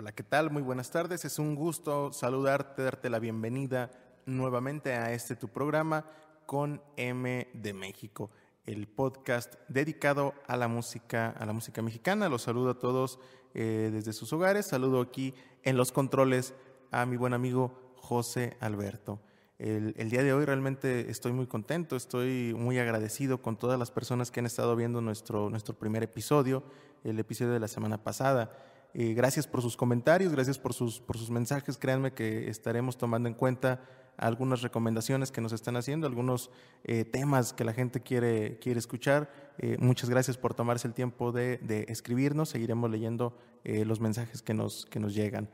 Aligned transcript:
Hola, 0.00 0.12
¿qué 0.12 0.22
tal? 0.22 0.52
Muy 0.52 0.62
buenas 0.62 0.92
tardes. 0.92 1.24
Es 1.24 1.40
un 1.40 1.56
gusto 1.56 2.12
saludarte, 2.12 2.84
darte 2.84 3.10
la 3.10 3.18
bienvenida 3.18 3.90
nuevamente 4.26 4.92
a 4.92 5.12
este 5.12 5.34
tu 5.34 5.48
programa 5.48 6.06
con 6.46 6.80
M 6.96 7.48
de 7.52 7.72
México, 7.72 8.30
el 8.64 8.86
podcast 8.86 9.54
dedicado 9.66 10.34
a 10.46 10.56
la 10.56 10.68
música, 10.68 11.30
a 11.30 11.44
la 11.46 11.52
música 11.52 11.82
mexicana. 11.82 12.28
Los 12.28 12.42
saludo 12.42 12.70
a 12.70 12.78
todos 12.78 13.18
eh, 13.54 13.90
desde 13.92 14.12
sus 14.12 14.32
hogares. 14.32 14.66
Saludo 14.66 15.00
aquí 15.00 15.34
en 15.64 15.76
los 15.76 15.90
controles 15.90 16.54
a 16.92 17.04
mi 17.04 17.16
buen 17.16 17.34
amigo 17.34 17.92
José 17.96 18.56
Alberto. 18.60 19.18
El, 19.58 19.96
el, 19.98 20.10
día 20.10 20.22
de 20.22 20.32
hoy 20.32 20.44
realmente 20.44 21.10
estoy 21.10 21.32
muy 21.32 21.48
contento, 21.48 21.96
estoy 21.96 22.54
muy 22.56 22.78
agradecido 22.78 23.42
con 23.42 23.56
todas 23.56 23.80
las 23.80 23.90
personas 23.90 24.30
que 24.30 24.38
han 24.38 24.46
estado 24.46 24.76
viendo 24.76 25.00
nuestro, 25.00 25.50
nuestro 25.50 25.74
primer 25.74 26.04
episodio, 26.04 26.62
el 27.02 27.18
episodio 27.18 27.52
de 27.52 27.58
la 27.58 27.66
semana 27.66 28.04
pasada. 28.04 28.52
Eh, 28.94 29.14
gracias 29.14 29.46
por 29.46 29.62
sus 29.62 29.76
comentarios, 29.76 30.32
gracias 30.32 30.58
por 30.58 30.72
sus, 30.72 31.00
por 31.00 31.18
sus 31.18 31.30
mensajes. 31.30 31.76
Créanme 31.76 32.12
que 32.12 32.48
estaremos 32.48 32.96
tomando 32.96 33.28
en 33.28 33.34
cuenta 33.34 33.82
algunas 34.16 34.62
recomendaciones 34.62 35.30
que 35.30 35.40
nos 35.40 35.52
están 35.52 35.76
haciendo, 35.76 36.06
algunos 36.06 36.50
eh, 36.84 37.04
temas 37.04 37.52
que 37.52 37.64
la 37.64 37.72
gente 37.72 38.00
quiere, 38.00 38.58
quiere 38.58 38.78
escuchar. 38.78 39.30
Eh, 39.58 39.76
muchas 39.78 40.10
gracias 40.10 40.36
por 40.36 40.54
tomarse 40.54 40.88
el 40.88 40.94
tiempo 40.94 41.30
de, 41.32 41.58
de 41.58 41.86
escribirnos. 41.88 42.48
Seguiremos 42.48 42.90
leyendo 42.90 43.36
los 43.64 44.00
mensajes 44.00 44.40
que 44.40 44.54
nos, 44.54 44.86
que 44.86 44.98
nos 44.98 45.14
llegan. 45.14 45.50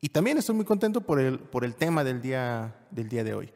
Y 0.00 0.10
también 0.10 0.38
estoy 0.38 0.54
muy 0.54 0.64
contento 0.64 1.00
por 1.00 1.18
el, 1.18 1.40
por 1.40 1.64
el 1.64 1.74
tema 1.74 2.04
del 2.04 2.20
día, 2.20 2.76
del 2.92 3.08
día 3.08 3.24
de 3.24 3.34
hoy. 3.34 3.52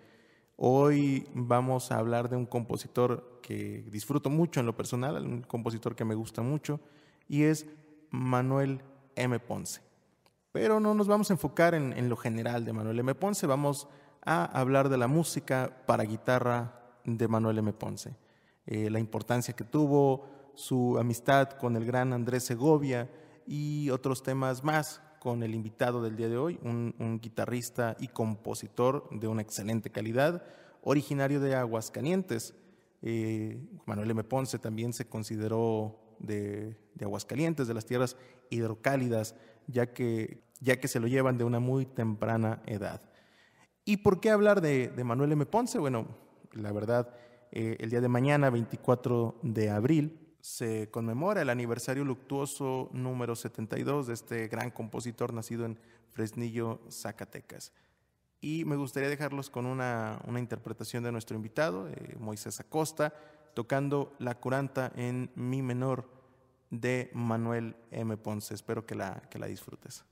Hoy 0.57 1.29
vamos 1.33 1.93
a 1.93 1.99
hablar 1.99 2.29
de 2.29 2.37
un 2.37 2.45
compositor 2.45 3.41
que 3.41 3.85
disfruto 3.91 4.31
mucho 4.31 4.59
en 4.59 4.67
lo 4.67 4.77
personal, 4.77 5.25
un 5.25 5.43
compositor 5.43 5.95
que 5.95 6.05
me 6.05 6.15
gusta 6.15 6.43
mucho, 6.43 6.81
y 7.29 7.45
es 7.45 7.67
Manuel 8.11 8.83
M. 9.21 9.39
Ponce. 9.39 9.81
Pero 10.53 10.81
no 10.81 10.95
nos 10.95 11.07
vamos 11.07 11.31
a 11.31 11.35
enfocar 11.35 11.75
en, 11.75 12.09
lo 12.09 12.17
general 12.17 12.65
de 12.65 12.73
Manuel 12.73 12.99
M. 12.99 13.15
Ponce, 13.15 13.47
vamos 13.47 13.89
a 14.25 14.45
hablar 14.45 14.89
de 14.89 14.99
la 14.99 15.07
música 15.07 15.85
para 15.87 16.05
guitarra 16.05 16.81
de 17.05 17.29
Manuel 17.29 17.59
M. 17.59 17.73
Ponce, 17.73 18.17
eh, 18.67 18.91
la 18.91 18.99
importancia 18.99 19.55
que 19.55 19.65
tuvo, 19.65 20.27
su 20.55 20.99
amistad 20.99 21.51
con 21.51 21.77
el 21.77 21.85
gran 21.85 22.13
Andrés 22.13 22.45
Segovia 22.45 23.09
y 23.47 23.91
otros 23.91 24.23
temas 24.23 24.65
más 24.65 25.01
con 25.21 25.43
el 25.43 25.55
invitado 25.55 26.03
del 26.03 26.17
día 26.17 26.29
de 26.29 26.37
hoy, 26.37 26.59
un, 26.63 27.21
guitarrista 27.23 27.97
y 28.01 28.09
compositor 28.09 29.09
de 29.11 29.29
una 29.29 29.43
excelente 29.43 29.91
calidad, 29.91 30.43
originario 30.83 31.41
de 31.41 31.55
Aguascalientes. 31.55 32.55
Eh, 33.03 33.63
Manuel 33.87 34.11
M. 34.11 34.25
Ponce 34.25 34.59
también 34.59 34.93
se 34.93 35.07
consideró 35.07 36.00
de, 36.21 36.77
Aguascalientes, 37.01 37.67
de 37.67 37.75
las 37.75 37.87
tierras 37.87 38.17
hidrocálidas, 38.51 39.35
ya 39.67 39.93
que, 39.93 40.43
ya 40.61 40.79
que 40.79 40.89
se 40.89 41.01
lo 41.01 41.07
llevan 41.09 41.39
de 41.39 41.45
una 41.45 41.61
muy 41.61 41.87
temprana 41.87 42.63
edad. 42.67 43.01
¿Y 43.85 43.99
por 43.99 44.21
qué 44.21 44.31
hablar 44.31 44.61
de, 44.61 44.93
Manuel 45.05 45.33
M. 45.33 45.47
Ponce? 45.47 45.79
Bueno, 45.79 46.07
la 46.53 46.73
verdad, 46.73 47.15
eh, 47.53 47.77
el 47.81 47.91
día 47.91 48.01
de 48.01 48.09
mañana, 48.09 48.51
24 48.51 49.41
de 49.43 49.71
abril, 49.71 50.37
se 50.41 50.91
conmemora 50.91 51.43
el 51.43 51.51
aniversario 51.51 52.05
luctuoso 52.05 52.89
número 52.93 53.37
72 53.37 54.07
de 54.07 54.15
este 54.15 54.49
gran 54.49 54.71
compositor 54.71 55.33
nacido 55.35 55.65
en 55.65 55.79
Fresnillo, 56.13 56.81
Zacatecas. 56.91 57.73
Y 58.41 58.65
me 58.65 58.77
gustaría 58.77 59.11
dejarlos 59.11 59.51
con 59.51 59.67
una, 59.67 60.19
interpretación 60.39 61.05
de 61.05 61.13
nuestro 61.13 61.37
invitado, 61.37 61.89
eh, 61.89 62.17
Moisés 62.19 62.59
Acosta, 62.59 63.15
tocando 63.55 64.15
la 64.19 64.35
curanta 64.37 64.93
en 64.95 65.31
mi 65.35 65.63
menor 65.63 66.09
de 66.71 67.11
Manuel 67.15 67.77
M. 67.91 68.17
Ponce. 68.17 68.55
Espero 68.55 68.87
que 68.87 68.95
la, 68.95 69.23
que 69.31 69.39
la 69.39 69.47
disfrutes. 69.47 70.05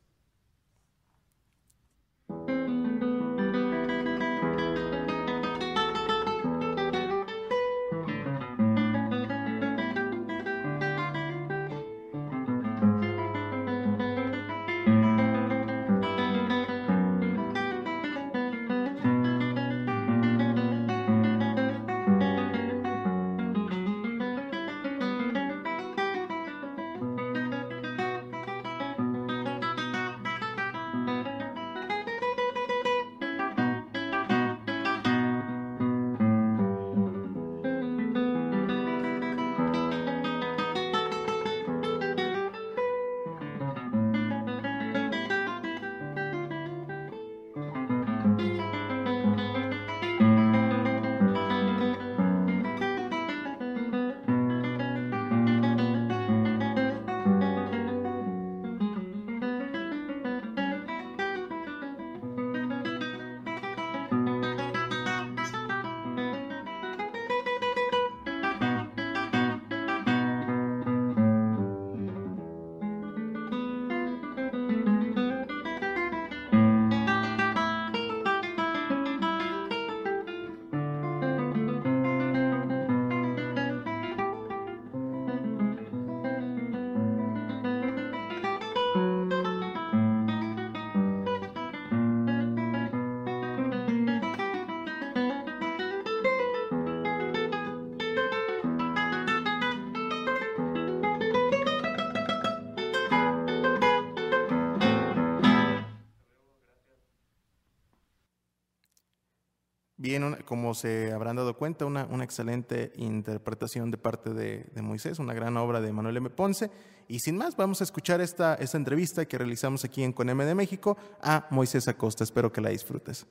Bien, 110.00 110.36
como 110.44 110.74
se 110.74 111.12
habrán 111.12 111.34
dado 111.34 111.56
cuenta, 111.56 111.84
una, 111.84 112.04
una 112.04 112.22
excelente 112.22 112.92
interpretación 112.94 113.90
de 113.90 113.98
parte 113.98 114.32
de, 114.32 114.70
Moisés, 114.80 115.18
una 115.18 115.34
gran 115.34 115.56
obra 115.56 115.80
de 115.80 115.92
Manuel 115.92 116.18
M. 116.18 116.30
Ponce. 116.30 116.70
Y 117.08 117.18
sin 117.18 117.36
más, 117.36 117.56
vamos 117.56 117.80
a 117.80 117.84
escuchar 117.84 118.20
esta, 118.20 118.54
esta 118.54 118.76
entrevista 118.76 119.26
que 119.26 119.36
realizamos 119.36 119.84
aquí 119.84 120.04
en 120.04 120.12
Conem 120.12 120.38
de 120.38 120.54
México 120.54 120.96
a 121.20 121.48
Moisés 121.50 121.88
Acosta. 121.88 122.22
Espero 122.22 122.52
que 122.52 122.60
la 122.60 122.70
disfrutes. 122.70 123.26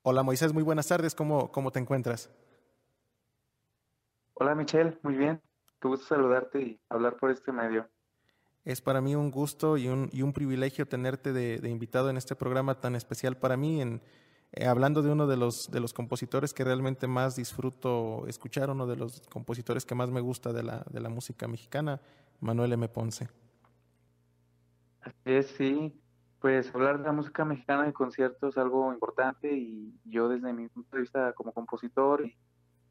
Hola 0.00 0.22
Moisés, 0.22 0.54
muy 0.54 0.62
buenas 0.62 0.88
tardes. 0.88 1.14
¿Cómo, 1.14 1.52
cómo 1.52 1.70
te 1.70 1.78
encuentras? 1.78 2.30
Hola 4.32 4.54
Michelle, 4.54 4.98
muy 5.02 5.14
bien. 5.14 5.42
Qué 5.78 5.88
gusto 5.88 6.06
saludarte 6.06 6.62
y 6.62 6.80
hablar 6.88 7.18
por 7.18 7.30
este 7.30 7.52
medio. 7.52 7.86
Es 8.64 8.80
para 8.80 9.02
mí 9.02 9.14
un 9.14 9.30
gusto 9.30 9.76
y 9.76 9.88
un, 9.88 10.08
y 10.10 10.22
un 10.22 10.32
privilegio 10.32 10.88
tenerte 10.88 11.34
de, 11.34 11.58
de 11.58 11.68
invitado 11.68 12.08
en 12.08 12.16
este 12.16 12.34
programa 12.34 12.80
tan 12.80 12.96
especial 12.96 13.36
para 13.36 13.58
mí 13.58 13.82
en 13.82 14.00
eh, 14.52 14.66
hablando 14.66 15.02
de 15.02 15.10
uno 15.10 15.26
de 15.26 15.36
los, 15.36 15.70
de 15.70 15.80
los 15.80 15.92
compositores 15.92 16.54
que 16.54 16.64
realmente 16.64 17.06
más 17.06 17.36
disfruto 17.36 18.26
escuchar, 18.26 18.70
uno 18.70 18.86
de 18.86 18.96
los 18.96 19.20
compositores 19.28 19.84
que 19.84 19.94
más 19.94 20.10
me 20.10 20.20
gusta 20.20 20.52
de 20.52 20.62
la, 20.62 20.84
de 20.90 21.00
la 21.00 21.08
música 21.08 21.48
mexicana, 21.48 22.00
Manuel 22.40 22.72
M. 22.72 22.88
Ponce. 22.88 23.28
Así 25.00 25.16
es, 25.24 25.46
sí. 25.48 26.00
Pues 26.40 26.72
hablar 26.74 26.98
de 26.98 27.04
la 27.04 27.12
música 27.12 27.44
mexicana 27.44 27.84
de 27.84 27.92
conciertos 27.92 28.54
es 28.54 28.58
algo 28.58 28.92
importante 28.92 29.52
y 29.52 29.98
yo 30.04 30.28
desde 30.28 30.52
mi 30.52 30.68
punto 30.68 30.96
de 30.96 31.02
vista 31.02 31.32
como 31.32 31.52
compositor, 31.52 32.24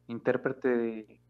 intérprete, 0.08 1.20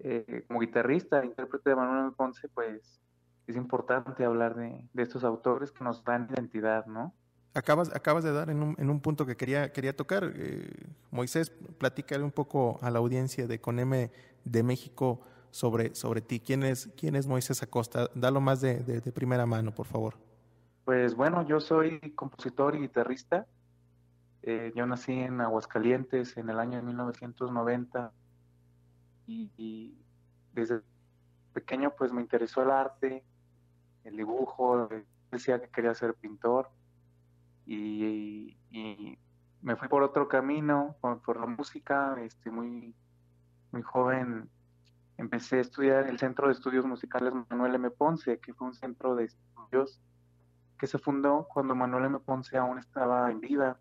eh, 0.00 0.44
como 0.48 0.60
guitarrista, 0.60 1.24
intérprete 1.24 1.70
de 1.70 1.76
Manuel 1.76 2.06
M. 2.06 2.12
Ponce, 2.12 2.48
pues 2.48 3.00
es 3.46 3.56
importante 3.56 4.24
hablar 4.24 4.56
de, 4.56 4.88
de 4.92 5.02
estos 5.02 5.24
autores 5.24 5.70
que 5.70 5.84
nos 5.84 6.04
dan 6.04 6.28
identidad, 6.30 6.86
¿no? 6.86 7.14
Acabas, 7.52 7.94
acabas 7.94 8.22
de 8.22 8.32
dar 8.32 8.48
en 8.48 8.62
un, 8.62 8.76
en 8.78 8.90
un 8.90 9.00
punto 9.00 9.26
que 9.26 9.36
quería, 9.36 9.72
quería 9.72 9.96
tocar. 9.96 10.32
Eh, 10.36 10.70
Moisés, 11.10 11.50
platícale 11.78 12.22
un 12.22 12.30
poco 12.30 12.78
a 12.80 12.90
la 12.90 13.00
audiencia 13.00 13.48
de 13.48 13.60
Coneme 13.60 14.12
de 14.44 14.62
México 14.62 15.20
sobre, 15.50 15.94
sobre 15.96 16.20
ti. 16.20 16.38
¿Quién 16.38 16.62
es, 16.62 16.88
quién 16.96 17.16
es 17.16 17.26
Moisés 17.26 17.60
Acosta? 17.64 18.08
Dalo 18.14 18.40
más 18.40 18.60
de, 18.60 18.78
de, 18.80 19.12
primera 19.12 19.46
mano, 19.46 19.74
por 19.74 19.86
favor. 19.86 20.14
Pues 20.84 21.16
bueno, 21.16 21.44
yo 21.46 21.58
soy 21.58 21.98
compositor 22.14 22.76
y 22.76 22.82
guitarrista. 22.82 23.46
Eh, 24.42 24.72
yo 24.76 24.86
nací 24.86 25.12
en 25.12 25.40
Aguascalientes 25.40 26.36
en 26.36 26.50
el 26.50 26.58
año 26.60 26.78
de 26.78 26.84
1990 26.84 28.12
y, 29.26 29.50
y, 29.56 29.98
desde 30.52 30.80
pequeño 31.52 31.92
pues 31.98 32.12
me 32.12 32.22
interesó 32.22 32.62
el 32.62 32.70
arte, 32.70 33.24
el 34.04 34.16
dibujo, 34.16 34.88
decía 35.30 35.60
que 35.60 35.68
quería 35.68 35.94
ser 35.94 36.14
pintor 36.14 36.70
y, 37.72 39.18
me 39.62 39.76
fui 39.76 39.88
por 39.88 40.02
otro 40.02 40.26
camino, 40.26 40.96
por, 41.00 41.38
la 41.38 41.46
música, 41.46 42.16
este, 42.20 42.50
muy, 42.50 42.94
muy 43.72 43.82
joven 43.82 44.48
empecé 45.18 45.58
a 45.58 45.60
estudiar 45.60 46.08
el 46.08 46.18
Centro 46.18 46.46
de 46.46 46.54
Estudios 46.54 46.86
Musicales 46.86 47.34
Manuel 47.50 47.74
M. 47.74 47.90
Ponce, 47.90 48.38
que 48.40 48.54
fue 48.54 48.68
un 48.68 48.74
centro 48.74 49.14
de 49.14 49.24
estudios 49.24 50.00
que 50.78 50.86
se 50.86 50.98
fundó 50.98 51.46
cuando 51.52 51.74
Manuel 51.74 52.06
M. 52.06 52.18
Ponce 52.20 52.56
aún 52.56 52.78
estaba 52.78 53.30
en 53.30 53.40
vida. 53.40 53.78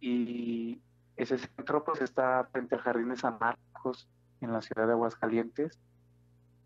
Y 0.00 0.80
ese 1.16 1.36
centro 1.36 1.84
pues 1.84 2.00
está 2.00 2.48
frente 2.50 2.74
al 2.74 2.80
Jardín 2.80 3.10
de 3.10 3.16
San 3.16 3.38
Marcos, 3.38 4.08
en 4.40 4.52
la 4.52 4.62
ciudad 4.62 4.86
de 4.86 4.92
Aguascalientes, 4.92 5.78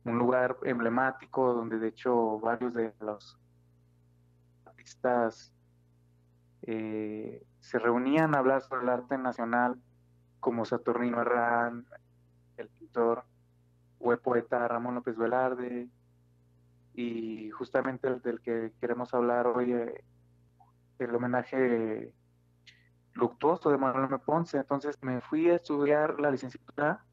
un 0.05 0.19
lugar 0.19 0.57
emblemático 0.63 1.53
donde 1.53 1.79
de 1.79 1.89
hecho 1.89 2.39
varios 2.39 2.73
de 2.75 2.95
los 3.01 3.39
artistas 4.65 5.53
eh, 6.63 7.45
se 7.61 7.79
reunían 7.79 8.35
a 8.35 8.39
hablar 8.39 8.63
sobre 8.63 8.83
el 8.83 8.89
arte 8.89 9.19
nacional, 9.19 9.81
como 10.41 10.65
Saturnino 10.65 11.21
Herrán, 11.21 11.87
el 12.57 12.69
pintor, 12.69 13.25
o 13.99 14.13
el 14.13 14.19
poeta 14.19 14.67
Ramón 14.69 14.95
López 14.95 15.17
Velarde, 15.17 15.89
y 16.95 17.51
justamente 17.51 18.09
el 18.09 18.23
del 18.23 18.41
que 18.41 18.73
queremos 18.81 19.13
hablar 19.13 19.47
hoy, 19.47 19.73
eh, 19.73 20.05
el 20.99 21.15
homenaje 21.15 22.13
luctuoso 23.13 23.71
de 23.71 23.79
Manuel 23.79 24.07
M. 24.07 24.19
Ponce. 24.19 24.59
Entonces 24.59 24.99
me 25.03 25.21
fui 25.21 25.51
a 25.51 25.57
estudiar 25.57 26.19
la 26.21 26.31
licenciatura 26.31 27.05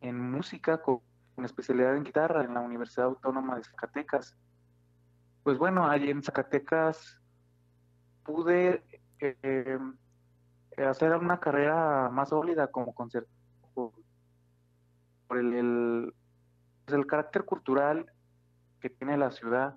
en 0.00 0.20
música 0.20 0.82
con 0.82 1.00
una 1.36 1.46
especialidad 1.46 1.96
en 1.96 2.04
guitarra 2.04 2.44
en 2.44 2.54
la 2.54 2.60
Universidad 2.60 3.06
Autónoma 3.06 3.56
de 3.56 3.64
Zacatecas. 3.64 4.36
Pues 5.42 5.58
bueno, 5.58 5.86
allí 5.86 6.10
en 6.10 6.22
Zacatecas 6.22 7.20
pude 8.26 8.82
eh, 9.20 9.78
hacer 10.84 11.16
una 11.16 11.38
carrera 11.38 12.10
más 12.10 12.30
sólida 12.30 12.66
como 12.66 12.94
concierto 12.94 13.30
por, 13.72 13.92
el, 15.38 16.12
pues, 16.84 16.98
el, 16.98 17.06
carácter 17.06 17.44
cultural 17.44 18.06
que 18.80 18.90
tiene 18.90 19.16
la 19.16 19.30
ciudad. 19.30 19.76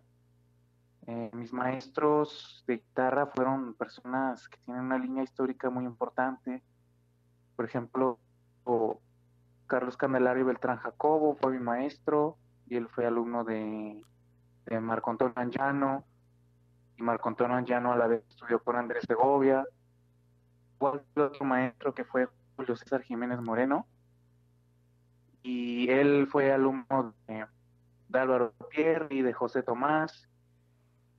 Eh, 1.07 1.31
mis 1.33 1.53
maestros 1.53 2.63
de 2.67 2.77
guitarra 2.77 3.27
fueron 3.27 3.73
personas 3.75 4.47
que 4.47 4.57
tienen 4.59 4.83
una 4.83 4.97
línea 4.97 5.23
histórica 5.23 5.69
muy 5.69 5.85
importante. 5.85 6.61
Por 7.55 7.65
ejemplo, 7.65 8.19
Carlos 9.67 9.97
Candelario 9.97 10.45
Beltrán 10.45 10.77
Jacobo 10.77 11.35
fue 11.35 11.53
mi 11.53 11.59
maestro 11.59 12.37
y 12.67 12.75
él 12.75 12.87
fue 12.89 13.05
alumno 13.05 13.43
de, 13.43 14.03
de 14.65 14.79
Marco 14.79 15.09
Antonio 15.09 15.33
Angiano 15.35 16.05
y 16.99 17.01
Marco 17.01 17.29
Antonio 17.29 17.55
Angiano 17.55 17.93
a 17.93 17.97
la 17.97 18.07
vez 18.07 18.25
estudió 18.27 18.61
con 18.61 18.75
Andrés 18.75 19.05
Segovia. 19.07 19.65
Igual 20.75 21.01
otro 21.15 21.45
maestro 21.45 21.93
que 21.93 22.03
fue 22.03 22.27
Julio 22.57 22.75
César 22.75 23.01
Jiménez 23.01 23.39
Moreno. 23.39 23.87
Y 25.41 25.89
él 25.89 26.27
fue 26.29 26.51
alumno 26.51 27.13
de, 27.25 27.45
Álvaro 28.13 28.53
Pierre 28.69 29.07
y 29.11 29.21
de 29.21 29.31
José 29.31 29.63
Tomás. 29.63 30.27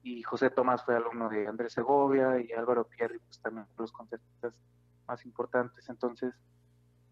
Y 0.02 0.22
José 0.22 0.50
Tomás 0.50 0.84
fue 0.84 0.96
alumno 0.96 1.30
de 1.30 1.46
Andrés 1.46 1.72
Segovia 1.72 2.38
y 2.38 2.52
Álvaro 2.52 2.84
Pierre, 2.84 3.18
pues 3.18 3.40
también 3.40 3.66
los 3.78 3.90
concertistas 3.90 4.52
más 5.08 5.24
importantes. 5.24 5.88
Entonces, 5.88 6.34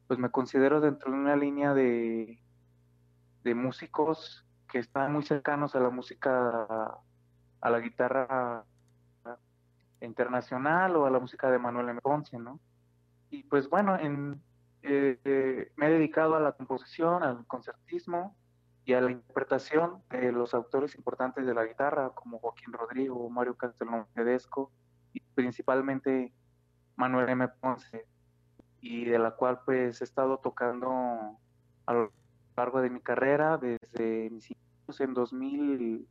pues 0.06 0.18
me 0.18 0.30
considero 0.30 0.82
dentro 0.82 1.10
de 1.10 1.16
una 1.16 1.36
línea 1.36 1.72
de, 1.72 2.38
de 3.44 3.54
músicos 3.54 4.44
que 4.70 4.78
están 4.78 5.14
muy 5.14 5.22
cercanos 5.22 5.74
a 5.74 5.80
la 5.80 5.88
música 5.88 6.98
a 7.60 7.70
la 7.70 7.80
guitarra 7.80 8.64
internacional 10.00 10.96
o 10.96 11.06
a 11.06 11.10
la 11.10 11.18
música 11.18 11.50
de 11.50 11.58
Manuel 11.58 11.88
M. 11.88 12.00
Ponce, 12.00 12.38
¿no? 12.38 12.60
Y 13.30 13.42
pues 13.44 13.68
bueno, 13.68 13.98
en, 13.98 14.40
eh, 14.82 15.70
me 15.76 15.86
he 15.86 15.90
dedicado 15.90 16.36
a 16.36 16.40
la 16.40 16.52
composición, 16.52 17.22
al 17.22 17.46
concertismo 17.46 18.36
y 18.84 18.94
a 18.94 19.00
la 19.00 19.10
interpretación 19.10 20.02
de 20.10 20.32
los 20.32 20.54
autores 20.54 20.94
importantes 20.94 21.46
de 21.46 21.54
la 21.54 21.64
guitarra, 21.64 22.10
como 22.10 22.38
Joaquín 22.38 22.72
Rodrigo, 22.72 23.28
Mario 23.28 23.56
Castellón 23.56 24.06
Tedesco 24.14 24.70
y 25.12 25.20
principalmente 25.20 26.32
Manuel 26.96 27.28
M. 27.28 27.48
Ponce, 27.60 28.06
y 28.80 29.04
de 29.04 29.18
la 29.18 29.32
cual 29.32 29.60
pues 29.64 30.00
he 30.00 30.04
estado 30.04 30.38
tocando 30.38 31.38
a 31.86 31.92
lo 31.92 32.12
largo 32.56 32.80
de 32.80 32.90
mi 32.90 33.00
carrera, 33.00 33.58
desde 33.58 34.30
mis 34.30 34.50
inicios 34.50 35.00
en 35.00 35.14
2000 35.14 36.08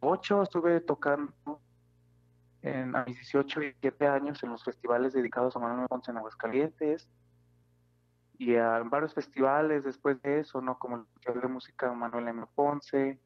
ocho 0.00 0.42
estuve 0.42 0.80
tocando 0.80 1.32
en, 2.62 2.94
a 2.96 3.04
mis 3.04 3.16
18 3.16 3.60
y 3.60 3.64
17 3.66 4.06
años 4.06 4.42
en 4.42 4.50
los 4.50 4.64
festivales 4.64 5.12
dedicados 5.12 5.56
a 5.56 5.58
Manuel 5.58 5.88
Ponce 5.88 6.10
en 6.10 6.18
Aguascalientes 6.18 7.08
y 8.38 8.56
a 8.56 8.82
varios 8.82 9.14
festivales 9.14 9.84
después 9.84 10.20
de 10.22 10.40
eso, 10.40 10.60
¿no? 10.60 10.78
Como 10.78 10.96
el 10.96 11.06
Festival 11.14 11.40
de 11.42 11.48
Música 11.48 11.92
Manuel 11.92 12.28
M. 12.28 12.46
Ponce. 12.54 13.20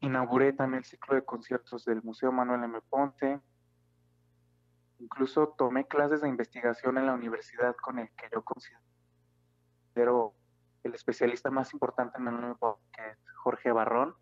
Inauguré 0.00 0.52
también 0.52 0.78
el 0.78 0.84
ciclo 0.84 1.14
de 1.14 1.24
conciertos 1.24 1.84
del 1.84 2.02
Museo 2.02 2.32
Manuel 2.32 2.64
M. 2.64 2.80
Ponce. 2.88 3.40
Incluso 4.98 5.54
tomé 5.56 5.86
clases 5.86 6.22
de 6.22 6.28
investigación 6.28 6.98
en 6.98 7.06
la 7.06 7.14
universidad 7.14 7.76
con 7.76 8.00
el 8.00 8.10
que 8.16 8.28
yo 8.32 8.42
considero 8.42 10.34
el 10.82 10.94
especialista 10.94 11.50
más 11.50 11.72
importante 11.72 12.18
en 12.18 12.24
Manuel 12.24 12.44
M. 12.46 12.54
Ponce, 12.56 12.82
que 12.92 13.10
es 13.10 13.18
Jorge 13.36 13.70
Barrón 13.70 14.16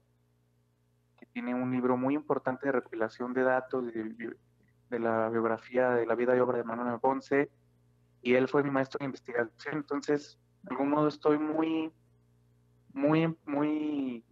tiene 1.38 1.54
un 1.54 1.70
libro 1.70 1.96
muy 1.96 2.14
importante 2.14 2.66
de 2.66 2.72
recopilación 2.72 3.32
de 3.32 3.44
datos 3.44 3.84
de, 3.86 4.98
la 4.98 5.28
biografía 5.28 5.90
de 5.90 6.04
la 6.04 6.16
vida 6.16 6.36
y 6.36 6.40
obra 6.40 6.58
de 6.58 6.64
Manuel 6.64 6.98
Ponce, 6.98 7.48
y 8.22 8.34
él 8.34 8.48
fue 8.48 8.64
mi 8.64 8.70
maestro 8.70 8.98
de 8.98 9.04
investigación, 9.04 9.76
entonces, 9.76 10.36
de 10.64 10.70
algún 10.72 10.90
modo 10.90 11.06
estoy 11.06 11.38
muy, 11.38 11.92
muy, 12.92 13.36
muy, 13.46 14.24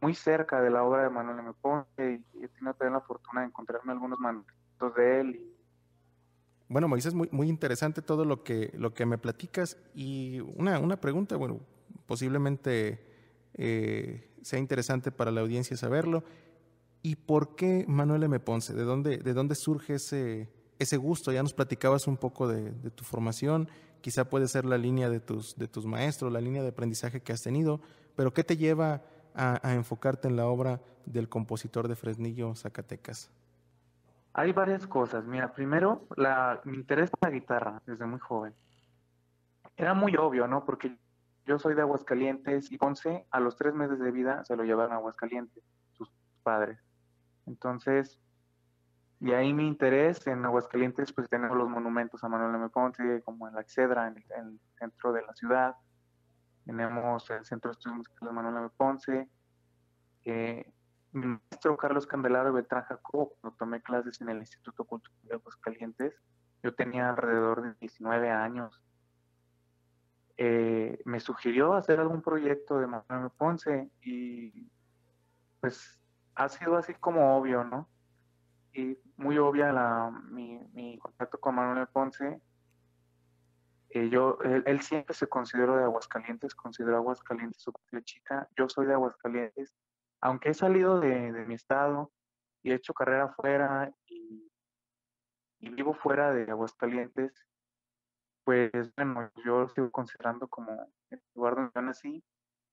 muy 0.00 0.14
cerca 0.14 0.62
de 0.62 0.70
la 0.70 0.82
obra 0.82 1.02
de 1.02 1.10
Manuel 1.10 1.40
M. 1.40 1.52
Ponce, 1.60 2.22
y 2.32 2.42
he 2.42 2.48
tenido 2.48 2.72
también 2.72 2.94
la 2.94 3.02
fortuna 3.02 3.42
de 3.42 3.48
encontrarme 3.48 3.92
algunos 3.92 4.18
manuscritos 4.18 4.94
de 4.94 5.20
él. 5.20 5.54
Bueno, 6.68 6.88
Moisés, 6.88 7.12
muy, 7.12 7.28
muy 7.32 7.50
interesante 7.50 8.00
todo 8.00 8.24
lo 8.24 8.42
que, 8.44 8.72
lo 8.78 8.94
que 8.94 9.04
me 9.04 9.18
platicas, 9.18 9.76
y 9.94 10.40
una, 10.56 10.78
una 10.78 10.98
pregunta, 10.98 11.36
bueno, 11.36 11.60
posiblemente 12.06 13.11
eh, 13.64 14.28
sea 14.42 14.58
interesante 14.58 15.12
para 15.12 15.30
la 15.30 15.40
audiencia 15.40 15.76
saberlo. 15.76 16.24
¿Y 17.00 17.14
por 17.14 17.54
qué 17.54 17.84
Manuel 17.86 18.24
M. 18.24 18.40
Ponce? 18.40 18.74
¿De 18.74 18.82
dónde, 18.82 19.18
de 19.18 19.34
dónde 19.34 19.54
surge 19.54 19.94
ese, 19.94 20.48
ese 20.80 20.96
gusto? 20.96 21.30
Ya 21.30 21.44
nos 21.44 21.54
platicabas 21.54 22.08
un 22.08 22.16
poco 22.16 22.48
de, 22.48 22.72
tu 22.90 23.04
formación, 23.04 23.68
quizá 24.00 24.28
puede 24.28 24.48
ser 24.48 24.64
la 24.64 24.78
línea 24.78 25.08
de 25.08 25.20
tus, 25.20 25.56
de 25.56 25.68
tus 25.68 25.86
maestros, 25.86 26.32
la 26.32 26.40
línea 26.40 26.62
de 26.62 26.70
aprendizaje 26.70 27.20
que 27.20 27.32
has 27.32 27.42
tenido, 27.42 27.80
pero 28.16 28.32
¿qué 28.32 28.42
te 28.42 28.56
lleva 28.56 29.02
a, 29.32 29.74
enfocarte 29.74 30.26
en 30.26 30.34
la 30.34 30.46
obra 30.46 30.80
del 31.06 31.28
compositor 31.28 31.86
de 31.86 31.94
Fresnillo, 31.94 32.56
Zacatecas? 32.56 33.30
Hay 34.34 34.50
varias 34.50 34.88
cosas. 34.88 35.24
Mira, 35.24 35.52
primero, 35.52 36.08
la, 36.16 36.60
mi 36.64 36.78
interés 36.78 37.10
por 37.10 37.30
la 37.30 37.30
guitarra 37.30 37.80
desde 37.86 38.06
muy 38.06 38.18
joven. 38.18 38.54
Era 39.76 39.94
muy 39.94 40.16
obvio, 40.16 40.48
¿no? 40.48 40.64
Porque 40.64 40.96
yo 41.46 41.58
soy 41.58 41.74
de 41.74 41.82
Aguascalientes 41.82 42.70
y 42.70 42.78
Ponce 42.78 43.26
a 43.30 43.40
los 43.40 43.56
tres 43.56 43.74
meses 43.74 43.98
de 43.98 44.10
vida 44.10 44.44
se 44.44 44.56
lo 44.56 44.64
llevaron 44.64 44.92
a 44.92 44.96
Aguascalientes, 44.96 45.62
sus 45.92 46.10
padres. 46.42 46.78
Entonces, 47.46 48.20
de 49.18 49.34
ahí 49.34 49.52
mi 49.52 49.66
interés 49.66 50.26
en 50.26 50.44
Aguascalientes, 50.44 51.12
pues 51.12 51.28
tenemos 51.28 51.56
los 51.56 51.68
monumentos 51.68 52.22
a 52.22 52.28
Manuel 52.28 52.54
M. 52.54 52.68
Ponce, 52.68 53.22
como 53.22 53.48
en 53.48 53.54
la 53.54 53.60
Excedra, 53.60 54.08
en 54.08 54.16
el, 54.16 54.60
centro 54.78 55.12
de 55.12 55.22
la 55.22 55.32
ciudad. 55.34 55.76
Tenemos 56.64 57.28
el 57.30 57.44
Centro 57.44 57.70
de 57.70 57.72
Estudios 57.72 57.98
Musicales 57.98 58.30
de 58.30 58.34
Manuel 58.34 58.56
M. 58.56 58.70
Ponce. 58.76 59.28
Eh, 60.24 60.72
mi 61.12 61.26
maestro 61.26 61.76
Carlos 61.76 62.06
Candelario 62.06 62.52
Beltrán 62.52 62.84
Jacob, 62.84 63.32
cuando 63.40 63.56
tomé 63.58 63.82
clases 63.82 64.20
en 64.20 64.28
el 64.28 64.38
Instituto 64.38 64.84
Cultural 64.84 65.18
de 65.24 65.34
Aguascalientes, 65.34 66.14
yo 66.62 66.74
tenía 66.74 67.10
alrededor 67.10 67.62
de 67.62 67.74
19 67.80 68.30
años 68.30 68.80
eh, 70.36 71.00
me 71.04 71.20
sugirió 71.20 71.74
hacer 71.74 72.00
algún 72.00 72.22
proyecto 72.22 72.78
de 72.78 72.86
Manuel 72.86 73.30
Ponce 73.36 73.90
y 74.00 74.70
pues 75.60 76.00
ha 76.34 76.48
sido 76.48 76.76
así 76.76 76.94
como 76.94 77.36
obvio, 77.36 77.64
¿no? 77.64 77.88
Y 78.72 78.98
muy 79.16 79.38
obvia 79.38 79.72
la, 79.72 80.10
mi, 80.30 80.98
contacto 80.98 81.38
con 81.38 81.54
Manuel 81.54 81.86
Ponce. 81.88 82.40
Eh, 83.90 84.08
yo, 84.08 84.38
él, 84.42 84.80
siempre 84.80 85.14
se 85.14 85.26
consideró 85.26 85.76
de 85.76 85.84
Aguascalientes, 85.84 86.54
consideró 86.54 86.96
Aguascalientes 86.96 87.62
su 87.62 87.72
chica. 88.02 88.48
Yo 88.56 88.68
soy 88.68 88.86
de 88.86 88.94
Aguascalientes, 88.94 89.74
aunque 90.22 90.50
he 90.50 90.54
salido 90.54 90.98
de, 90.98 91.32
de 91.32 91.44
mi 91.44 91.54
estado 91.54 92.10
y 92.62 92.70
he 92.70 92.74
hecho 92.74 92.94
carrera 92.94 93.28
fuera 93.28 93.92
y, 94.06 94.48
vivo 95.60 95.94
fuera 95.94 96.32
de 96.32 96.50
Aguascalientes, 96.50 97.32
pues 98.44 98.70
bueno, 98.96 99.30
yo 99.44 99.68
sigo 99.68 99.90
considerando 99.90 100.48
como 100.48 100.88
yo 101.10 101.82
nací, 101.82 102.24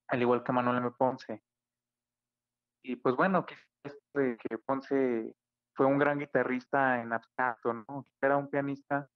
al 0.07 0.21
igual 0.21 0.43
que 0.43 0.51
Manuel 0.51 0.77
M. 0.77 0.91
Ponce. 0.91 1.43
Y 2.83 2.95
pues 2.95 3.15
bueno, 3.15 3.45
que, 3.45 3.55
que 4.13 4.57
Ponce 4.59 5.35
fue 5.75 5.85
un 5.85 5.99
gran 5.99 6.19
guitarrista 6.19 7.01
en 7.01 7.13
abstracto, 7.13 7.73
¿no? 7.73 8.03
Era 8.21 8.37
un 8.37 8.49
pianista, 8.49 9.09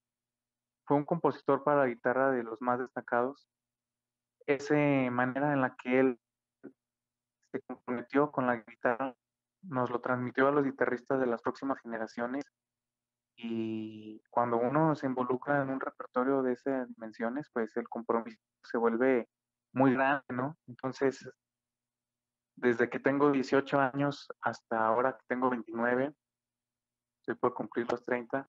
fue 0.85 0.97
un 0.97 1.05
compositor 1.05 1.63
para 1.63 1.81
la 1.81 1.87
guitarra 1.87 2.31
de 2.31 2.43
los 2.43 2.61
más 2.61 2.79
destacados. 2.79 3.47
Esa 4.45 4.75
manera 5.11 5.53
en 5.53 5.61
la 5.61 5.75
que 5.75 5.99
él 5.99 6.19
se 7.51 7.61
comprometió 7.61 8.31
con 8.31 8.47
la 8.47 8.57
guitarra 8.57 9.15
nos 9.61 9.89
lo 9.89 10.01
transmitió 10.01 10.47
a 10.47 10.51
los 10.51 10.65
guitarristas 10.65 11.19
de 11.19 11.27
las 11.27 11.41
próximas 11.41 11.79
generaciones 11.79 12.43
y 13.35 14.21
cuando 14.29 14.57
uno 14.57 14.95
se 14.95 15.07
involucra 15.07 15.61
en 15.61 15.69
un 15.69 15.79
repertorio 15.79 16.41
de 16.43 16.53
esas 16.53 16.87
dimensiones, 16.87 17.49
pues 17.53 17.75
el 17.77 17.87
compromiso 17.89 18.39
se 18.63 18.77
vuelve 18.77 19.27
muy 19.73 19.93
grande, 19.93 20.23
¿no? 20.29 20.57
Entonces, 20.67 21.27
desde 22.55 22.89
que 22.89 22.99
tengo 22.99 23.31
18 23.31 23.79
años 23.79 24.27
hasta 24.41 24.85
ahora 24.85 25.17
que 25.17 25.25
tengo 25.27 25.49
29, 25.49 26.13
estoy 27.21 27.35
por 27.35 27.53
cumplir 27.53 27.91
los 27.91 28.03
30, 28.05 28.47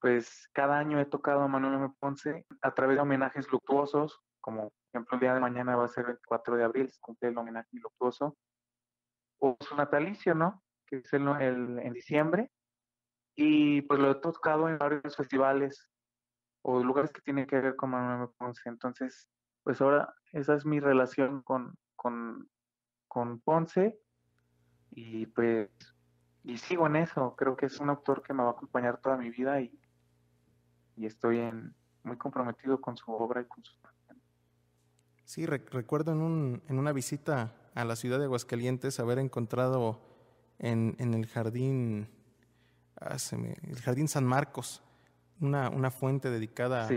pues 0.00 0.48
cada 0.52 0.78
año 0.78 1.00
he 1.00 1.06
tocado 1.06 1.42
a 1.42 1.48
Manuel 1.48 1.74
M. 1.74 1.94
Ponce 1.98 2.46
a 2.62 2.74
través 2.74 2.96
de 2.96 3.02
homenajes 3.02 3.50
luctuosos, 3.50 4.20
como 4.40 4.70
por 4.70 4.72
ejemplo 4.92 5.14
el 5.16 5.20
día 5.20 5.34
de 5.34 5.40
mañana 5.40 5.76
va 5.76 5.84
a 5.84 5.88
ser 5.88 6.02
el 6.02 6.12
24 6.12 6.56
de 6.56 6.64
abril, 6.64 6.90
se 6.90 7.00
cumple 7.00 7.30
el 7.30 7.38
homenaje 7.38 7.68
luctuoso, 7.72 8.36
o 9.40 9.56
su 9.60 9.74
natalicio, 9.76 10.34
¿no? 10.34 10.62
Que 10.86 10.96
es 10.96 11.12
el, 11.12 11.28
en 11.78 11.92
diciembre, 11.92 12.50
y 13.40 13.82
pues 13.82 14.00
lo 14.00 14.10
he 14.10 14.14
tocado 14.16 14.68
en 14.68 14.78
varios 14.78 15.14
festivales 15.14 15.88
o 16.62 16.82
lugares 16.82 17.12
que 17.12 17.20
tienen 17.20 17.46
que 17.46 17.60
ver 17.60 17.76
con 17.76 17.90
Manuel. 17.90 18.30
Ponce, 18.36 18.68
entonces, 18.68 19.28
pues 19.62 19.80
ahora 19.80 20.12
esa 20.32 20.54
es 20.56 20.66
mi 20.66 20.80
relación 20.80 21.42
con, 21.42 21.72
con, 21.94 22.50
con 23.06 23.38
Ponce, 23.38 23.96
y 24.90 25.26
pues 25.26 25.70
y 26.42 26.58
sigo 26.58 26.88
en 26.88 26.96
eso. 26.96 27.36
Creo 27.36 27.56
que 27.56 27.66
es 27.66 27.78
un 27.78 27.90
autor 27.90 28.24
que 28.24 28.34
me 28.34 28.42
va 28.42 28.48
a 28.48 28.52
acompañar 28.52 29.00
toda 29.00 29.16
mi 29.16 29.30
vida 29.30 29.60
y, 29.60 29.78
y 30.96 31.06
estoy 31.06 31.38
en, 31.38 31.76
muy 32.02 32.16
comprometido 32.16 32.80
con 32.80 32.96
su 32.96 33.12
obra 33.12 33.42
y 33.42 33.44
con 33.44 33.62
su 33.62 33.72
Sí, 35.22 35.46
recuerdo 35.46 36.10
en, 36.10 36.22
un, 36.22 36.62
en 36.66 36.78
una 36.80 36.92
visita 36.92 37.54
a 37.76 37.84
la 37.84 37.94
ciudad 37.94 38.18
de 38.18 38.24
Aguascalientes 38.24 38.98
haber 38.98 39.20
encontrado 39.20 40.00
en, 40.58 40.96
en 40.98 41.14
el 41.14 41.26
jardín, 41.26 42.08
ah, 43.00 43.16
el 43.62 43.80
jardín 43.80 44.08
San 44.08 44.24
Marcos, 44.24 44.82
una, 45.40 45.70
una 45.70 45.90
fuente 45.90 46.30
dedicada 46.30 46.88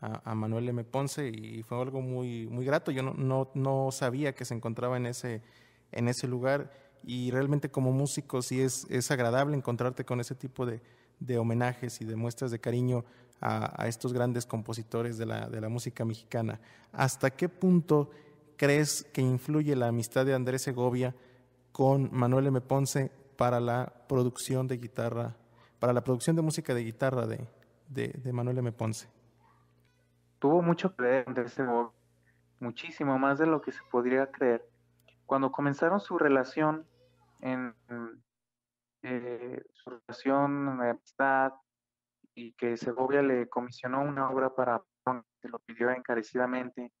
a, 0.00 0.30
a, 0.30 0.34
Manuel 0.34 0.68
M. 0.68 0.84
Ponce 0.84 1.28
y 1.28 1.62
fue 1.62 1.80
algo 1.80 2.00
muy, 2.00 2.46
muy 2.46 2.64
grato. 2.64 2.90
Yo 2.90 3.02
no, 3.02 3.14
no, 3.14 3.50
no 3.54 3.90
sabía 3.92 4.34
que 4.34 4.44
se 4.44 4.54
encontraba 4.54 4.96
en 4.96 5.06
ese, 5.06 5.42
en 5.92 6.08
ese 6.08 6.26
lugar 6.26 6.72
y 7.04 7.30
realmente 7.30 7.70
como 7.70 7.92
músico 7.92 8.42
sí 8.42 8.60
es, 8.60 8.86
es 8.90 9.10
agradable 9.10 9.56
encontrarte 9.56 10.04
con 10.04 10.20
ese 10.20 10.34
tipo 10.34 10.66
de, 10.66 10.80
de 11.18 11.38
homenajes 11.38 12.00
y 12.00 12.04
de 12.04 12.16
muestras 12.16 12.50
de 12.50 12.58
cariño 12.58 13.04
a, 13.40 13.82
a 13.82 13.88
estos 13.88 14.12
grandes 14.12 14.46
compositores 14.46 15.18
de 15.18 15.26
la, 15.26 15.48
de 15.48 15.60
la, 15.60 15.68
música 15.68 16.04
mexicana. 16.04 16.60
¿Hasta 16.92 17.30
qué 17.30 17.48
punto 17.48 18.10
crees 18.56 19.06
que 19.12 19.22
influye 19.22 19.74
la 19.76 19.88
amistad 19.88 20.26
de 20.26 20.34
Andrés 20.34 20.62
Segovia 20.62 21.14
con 21.72 22.10
Manuel 22.12 22.48
M. 22.48 22.60
Ponce 22.60 23.10
para 23.36 23.58
la 23.60 23.90
producción 24.06 24.68
de 24.68 24.76
guitarra, 24.76 25.36
para 25.80 25.92
la 25.94 26.04
producción 26.04 26.36
de 26.36 26.42
música 26.42 26.74
de 26.74 26.84
guitarra 26.84 27.26
de, 27.26 28.32
Manuel 28.32 28.58
M. 28.58 28.70
Ponce? 28.72 29.08
Tuvo 30.38 30.62
mucho 30.62 30.94
que 30.94 31.02
ver 31.02 31.48
Segovia, 31.48 31.90
muchísimo 32.60 33.18
más 33.18 33.38
de 33.38 33.46
lo 33.46 33.60
que 33.60 33.72
se 33.72 33.80
podría 33.90 34.30
creer. 34.30 34.64
Cuando 35.26 35.50
comenzaron 35.50 36.00
su 36.00 36.18
relación 36.18 36.86
en 37.40 37.74
eh, 39.02 39.62
su 39.72 39.90
relación 39.90 40.78
de 40.78 40.90
amistad 40.90 41.52
y 42.34 42.52
que 42.52 42.76
Segovia 42.76 43.22
le 43.22 43.48
comisionó 43.48 44.02
una 44.02 44.30
obra 44.30 44.54
para 44.54 44.82
que 45.40 45.48
lo 45.48 45.58
pidió 45.60 45.90
encarecidamente. 45.90 46.92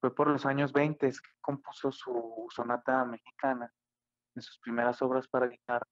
Fue 0.00 0.14
por 0.14 0.28
los 0.28 0.46
años 0.46 0.72
20 0.72 1.08
que 1.08 1.18
compuso 1.40 1.90
su 1.92 2.46
sonata 2.50 3.04
mexicana, 3.04 3.70
en 4.34 4.42
sus 4.42 4.58
primeras 4.60 5.02
obras 5.02 5.28
para 5.28 5.48
guitarra. 5.48 5.86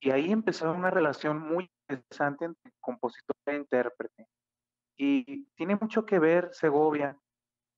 Y 0.00 0.10
ahí 0.10 0.30
empezó 0.30 0.70
una 0.72 0.90
relación 0.90 1.38
muy 1.40 1.70
interesante 1.88 2.44
entre 2.44 2.72
compositor 2.80 3.36
e 3.46 3.56
intérprete. 3.56 4.28
Y 4.96 5.44
tiene 5.54 5.76
mucho 5.76 6.04
que 6.06 6.18
ver 6.18 6.50
Segovia, 6.52 7.18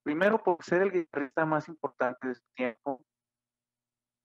primero 0.03 0.43
por 0.43 0.63
ser 0.63 0.83
el 0.83 0.93
guitarrista 0.93 1.45
más 1.45 1.69
importante 1.69 2.29
de 2.29 2.35
su 2.35 2.45
tiempo, 2.55 3.03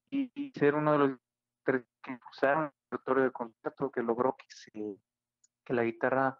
y, 0.09 0.51
ser 0.51 0.75
uno 0.75 0.91
de 0.91 0.97
los 0.99 1.19
que 1.65 2.11
impulsaron 2.11 2.65
el 2.65 2.71
repertorio 2.91 3.23
de 3.23 3.31
concierto 3.31 3.91
que 3.91 4.03
logró 4.03 4.35
que, 4.37 4.45
se, 4.49 4.71
que 5.65 5.73
la 5.73 5.83
guitarra 5.83 6.39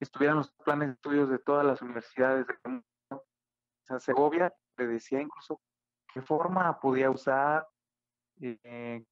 estuviera 0.00 0.32
en 0.32 0.38
los 0.38 0.52
planes 0.64 0.88
de 0.88 0.94
estudios 0.94 1.30
de 1.30 1.38
todas 1.38 1.64
las 1.64 1.80
universidades 1.82 2.46
del 2.46 2.58
mundo. 2.64 2.84
O 3.10 3.24
sea, 3.84 4.00
Segovia 4.00 4.52
le 4.76 4.86
decía 4.86 5.20
incluso 5.20 5.60
qué 6.12 6.22
forma 6.22 6.80
podía 6.80 7.10
usar, 7.10 7.68
eh, 8.40 9.04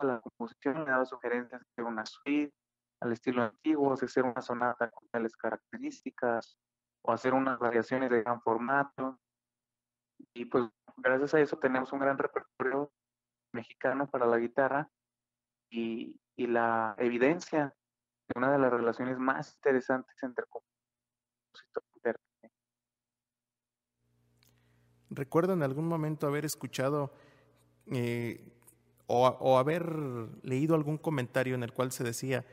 elegía 0.00 0.14
la 0.14 0.20
composición, 0.20 0.84
le 0.84 0.90
daba 0.90 1.04
sugerencias 1.04 1.60
de 1.60 1.66
hacer 1.66 1.84
una 1.84 2.04
suite 2.06 2.54
al 3.00 3.12
estilo 3.12 3.42
antiguo, 3.42 3.92
hacer 3.92 4.24
una 4.24 4.42
sonata 4.42 4.90
con 4.90 5.08
tales 5.08 5.36
características, 5.36 6.58
o 7.02 7.12
hacer 7.12 7.34
unas 7.34 7.58
variaciones 7.58 8.10
de 8.10 8.22
gran 8.22 8.40
formato. 8.42 9.18
Y 10.34 10.44
pues 10.44 10.64
gracias 10.98 11.34
a 11.34 11.40
eso 11.40 11.58
tenemos 11.58 11.92
un 11.92 12.00
gran 12.00 12.18
repertorio 12.18 12.92
mexicano 13.52 14.08
para 14.08 14.26
la 14.26 14.38
guitarra 14.38 14.90
y, 15.70 16.16
la 16.36 16.94
evidencia 16.96 17.76
de 18.26 18.32
una 18.34 18.50
de 18.50 18.58
las 18.58 18.72
relaciones 18.72 19.18
más 19.18 19.54
interesantes 19.56 20.16
entre 20.22 20.46
compositor 20.46 21.82
y 21.84 21.96
intérprete. 21.96 22.50
Recuerdo 25.10 25.52
en 25.52 25.62
algún 25.62 25.86
momento 25.86 26.26
haber 26.26 26.46
escuchado 26.46 27.12
eh, 27.92 28.58
o, 29.10 29.58
haber 29.58 29.92
leído 30.42 30.74
algún 30.74 30.96
comentario 30.96 31.54
en 31.54 31.62
el 31.62 31.72
cual 31.72 31.90
se 31.90 32.04
decía 32.04 32.44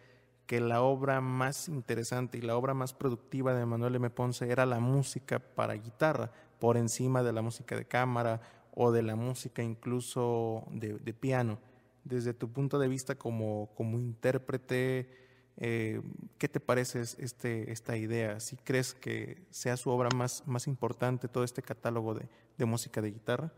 que 0.48 0.60
la 0.60 0.82
obra 0.82 1.22
más 1.22 1.68
interesante 1.68 2.38
y 2.38 2.42
la 2.42 2.56
obra 2.58 2.74
más 2.74 2.94
productiva 2.94 3.54
de 3.54 3.66
Manuel 3.66 3.96
M. 3.96 4.10
Ponce 4.10 4.50
era 4.50 4.66
la 4.66 4.80
música 4.80 5.40
para 5.40 5.76
guitarra, 5.76 6.32
por 6.60 6.78
encima 6.78 7.22
de 7.22 7.34
la 7.34 7.42
música 7.42 7.76
de 7.76 7.86
cámara 7.86 8.42
o 8.74 8.92
de 8.92 9.04
la 9.04 9.16
música 9.16 9.62
incluso 9.62 10.66
de, 10.72 10.98
de 10.98 11.14
piano. 11.14 11.60
Desde 12.04 12.34
tu 12.34 12.52
punto 12.52 12.80
de 12.80 12.88
vista 12.88 13.16
como, 13.16 13.70
como 13.76 14.00
intérprete, 14.00 15.10
eh, 15.58 16.02
¿qué 16.38 16.48
te 16.48 16.60
parece 16.60 17.02
este, 17.02 17.72
esta 17.72 17.98
idea? 17.98 18.40
¿Si 18.40 18.56
crees 18.56 18.94
que 18.94 19.46
sea 19.52 19.78
su 19.78 19.92
obra 19.92 20.10
más, 20.16 20.44
más 20.48 20.66
importante 20.66 21.28
todo 21.28 21.44
este 21.44 21.62
catálogo 21.62 22.16
de, 22.16 22.28
de 22.58 22.66
música 22.66 23.02
de 23.02 23.12
guitarra? 23.12 23.52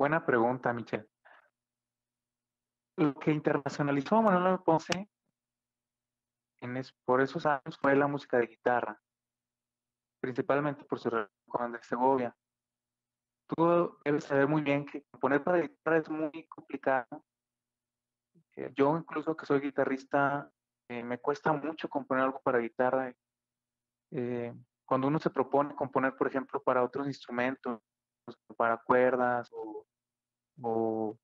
Buena 0.00 0.24
pregunta, 0.24 0.72
Michelle. 0.72 1.06
Lo 2.96 3.12
que 3.16 3.32
internacionalizó 3.32 4.16
a 4.16 4.22
Manuel 4.22 4.60
Ponce 4.64 5.10
en 6.62 6.82
por 7.04 7.20
esos 7.20 7.44
años 7.44 7.76
fue 7.78 7.94
la 7.94 8.06
música 8.06 8.38
de 8.38 8.46
guitarra, 8.46 8.98
principalmente 10.18 10.86
por 10.86 10.98
su 10.98 11.10
relación 11.10 11.38
con 11.46 11.82
Segovia 11.82 12.34
tú 13.46 13.98
debes 14.02 14.24
saber 14.24 14.48
muy 14.48 14.62
bien 14.62 14.86
que 14.86 15.02
componer 15.10 15.44
para 15.44 15.60
guitarra 15.60 15.98
es 15.98 16.08
muy 16.08 16.46
complicado. 16.48 17.22
Eh, 18.56 18.72
yo 18.74 18.96
incluso 18.96 19.36
que 19.36 19.44
soy 19.44 19.60
guitarrista, 19.60 20.50
eh, 20.88 21.02
me 21.02 21.18
cuesta 21.18 21.52
mucho 21.52 21.90
componer 21.90 22.24
algo 22.24 22.40
para 22.40 22.58
guitarra. 22.58 23.12
Eh, 24.12 24.54
cuando 24.86 25.08
uno 25.08 25.18
se 25.18 25.28
propone 25.28 25.74
componer, 25.74 26.16
por 26.16 26.26
ejemplo, 26.26 26.62
para 26.62 26.82
otros 26.82 27.06
instrumentos, 27.06 27.82
para 28.56 28.78
cuerdas 28.78 29.50
o, 29.52 29.86
o 30.62 31.16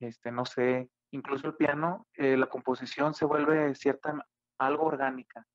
este, 0.00 0.32
no 0.32 0.44
sé, 0.44 0.90
incluso 1.10 1.46
el 1.46 1.54
piano, 1.54 2.06
la 2.16 2.46
composición 2.46 3.14
se 3.14 3.24
vuelve 3.24 3.74
cierta, 3.74 4.26
algo 4.58 4.84
orgánica. 4.84 5.46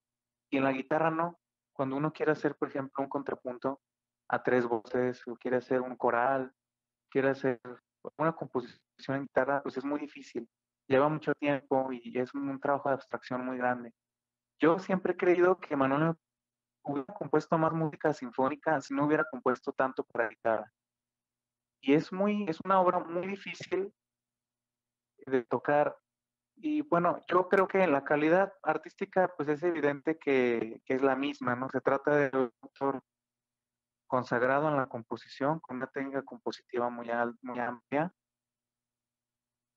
Y 0.49 0.57
en 0.57 0.63
la 0.63 0.71
guitarra 0.71 1.09
no. 1.09 1.39
Cuando 1.73 1.97
uno 1.97 2.13
quiere 2.13 2.31
hacer, 2.31 2.55
por 2.55 2.69
ejemplo, 2.69 3.03
un 3.03 3.09
contrapunto, 3.09 3.81
a 4.29 4.41
tres 4.41 4.65
voces, 4.65 5.21
o 5.27 5.35
quiere 5.35 5.57
hacer 5.57 5.81
un 5.81 5.95
coral, 5.95 6.51
quiere 7.09 7.29
hacer 7.29 7.59
una 8.17 8.33
composición 8.33 9.17
en 9.17 9.23
guitarra, 9.23 9.61
pues 9.61 9.77
es 9.77 9.85
muy 9.85 9.99
difícil. 9.99 10.47
Lleva 10.87 11.09
mucho 11.09 11.33
tiempo 11.35 11.91
y 11.91 12.17
es 12.17 12.33
un, 12.33 12.59
trabajo 12.59 12.89
de 12.89 12.95
abstracción 12.95 13.45
muy 13.45 13.57
grande. 13.57 13.93
Yo 14.59 14.79
siempre 14.79 15.13
he 15.13 15.17
creído 15.17 15.57
que 15.57 15.75
Manuel 15.75 16.13
hubiera 16.83 17.13
compuesto 17.13 17.57
más 17.57 17.73
música 17.73 18.13
sinfónica 18.13 18.79
si 18.81 18.93
no 18.93 19.05
hubiera 19.05 19.25
compuesto 19.29 19.71
tanto 19.73 20.03
para 20.03 20.29
guitarra. 20.29 20.71
Y 21.85 21.93
es 21.93 22.11
muy, 22.11 22.45
es 22.49 22.57
una 22.65 22.81
obra 22.81 22.97
muy 22.97 23.27
difícil 23.27 23.93
de 25.27 25.43
tocar. 25.43 25.95
Y 26.55 26.81
bueno, 26.81 27.21
yo 27.27 27.47
creo 27.47 27.67
que 27.67 27.83
en 27.83 27.91
la 27.91 28.03
calidad 28.03 28.51
artística, 28.63 29.31
pues 29.37 29.49
es 29.49 29.61
evidente 29.61 30.17
que, 30.17 30.81
que 30.83 30.95
es 30.95 31.03
la 31.03 31.15
misma, 31.15 31.55
¿no? 31.55 31.69
Se 31.69 31.81
trata 31.81 32.15
de 32.15 32.35
un 32.35 32.51
autor 32.63 33.03
consagrado 34.07 34.67
en 34.67 34.77
la 34.77 34.87
composición, 34.87 35.59
con 35.59 35.77
una 35.77 35.85
técnica 35.85 36.23
compositiva 36.23 36.89
muy, 36.89 37.07
muy 37.43 37.59
amplia, 37.59 38.11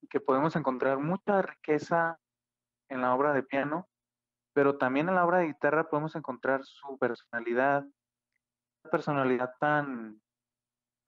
que 0.09 0.19
podemos 0.19 0.55
encontrar 0.55 0.97
mucha 0.97 1.43
riqueza 1.43 2.19
en 2.89 3.01
la 3.01 3.13
obra 3.13 3.33
de 3.33 3.43
piano, 3.43 3.87
pero 4.53 4.79
también 4.79 5.09
en 5.09 5.15
la 5.15 5.25
obra 5.25 5.37
de 5.37 5.47
guitarra 5.47 5.87
podemos 5.87 6.15
encontrar 6.15 6.61
su 6.63 6.97
personalidad, 6.97 7.85
personalidad 8.89 9.53
tan, 9.59 10.19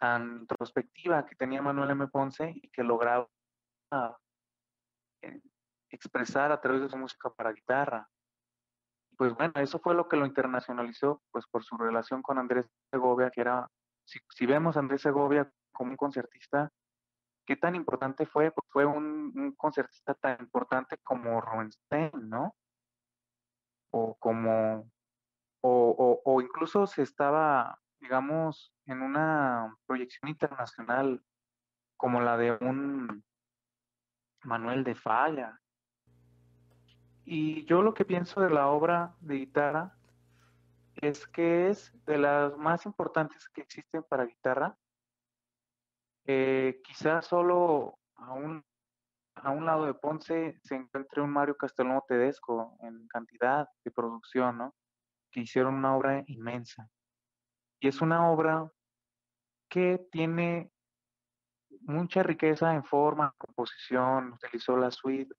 tan 0.02 0.40
introspectiva 0.40 1.28
que 1.28 1.36
tenía 1.36 1.62
Manuel 1.62 1.92
M. 1.92 2.08
Ponce 2.08 2.52
y 2.56 2.72
que 2.72 2.84
lograba 2.84 3.30
eh, 5.22 5.42
expresar 5.92 6.52
a 6.52 6.60
través 6.60 6.82
de 6.82 6.90
su 6.90 6.98
música 6.98 7.30
para 7.30 7.54
guitarra. 7.54 8.10
Pues 9.16 9.36
bueno, 9.36 9.54
eso 9.58 9.78
fue 9.78 9.94
lo 9.94 10.08
que 10.08 10.18
lo 10.18 10.26
internacionalizó, 10.26 11.22
pues 11.30 11.46
por 11.46 11.64
su 11.64 11.78
relación 11.78 12.24
con 12.24 12.40
Andrés 12.40 12.66
Segovia, 12.90 13.30
que 13.30 13.42
era, 13.42 13.70
si, 14.04 14.46
vemos 14.48 14.76
a 14.76 14.80
Andrés 14.80 15.04
Segovia 15.04 15.48
como 15.72 15.92
un 15.92 15.98
concertista, 15.98 16.72
¿qué 17.46 17.56
tan 17.56 17.76
importante 17.76 18.26
fue? 18.26 18.50
Pues 18.50 18.68
fue 18.72 18.86
un, 18.86 19.32
un 19.36 19.54
concertista 19.56 20.16
tan 20.16 20.40
importante 20.40 20.98
como 21.04 21.42
Rubinstein, 21.42 22.28
¿no? 22.28 22.56
O 23.94 24.16
como, 24.16 24.90
o, 25.62 26.22
o, 26.26 26.42
incluso 26.42 26.88
se 26.88 27.04
estaba, 27.04 27.78
digamos, 28.02 28.74
en 28.86 29.02
una 29.02 29.76
proyección 29.86 30.30
internacional 30.30 31.24
como 31.96 32.20
la 32.20 32.36
de 32.36 32.58
un 32.60 33.24
Manuel 34.44 34.84
de 34.84 34.96
Falla. 34.96 35.60
Y 37.24 37.64
yo 37.66 37.82
lo 37.82 37.94
que 37.94 38.04
pienso 38.04 38.42
de 38.42 38.50
la 38.50 38.68
obra 38.68 39.16
de 39.22 39.36
guitarra 39.36 39.96
es 40.96 41.26
que 41.28 41.70
es 41.70 41.94
de 42.06 42.18
las 42.18 42.58
más 42.58 42.86
importantes 42.86 43.48
que 43.50 43.62
existen 43.62 44.04
para 44.04 44.26
guitarra 44.26 44.76
eh, 46.26 46.82
quizás 46.84 47.26
solo 47.26 47.98
a 48.16 48.34
un, 48.34 48.64
a 49.36 49.52
un 49.52 49.66
lado 49.66 49.86
de 49.86 49.94
Ponce 49.94 50.60
se 50.64 50.76
encuentre 50.76 51.22
un 51.22 51.32
Mario 51.32 51.58
Castellano 51.58 52.04
Tedesco 52.08 52.78
en 52.82 53.08
cantidad 53.08 53.68
de 53.84 53.92
producción, 53.92 54.58
¿no? 54.58 54.76
Que 55.32 55.42
hicieron 55.42 55.76
una 55.76 55.96
obra 55.96 56.24
inmensa. 56.28 56.88
Y 57.82 57.88
es 57.88 58.02
una 58.02 58.32
obra 58.32 58.72
que 59.70 60.08
tiene 60.12 60.72
mucha 61.82 62.24
riqueza 62.24 62.74
en 62.74 62.84
forma, 62.84 63.34
composición, 63.38 64.34
utilizó 64.34 64.78
la 64.78 64.92
suite 64.92 65.34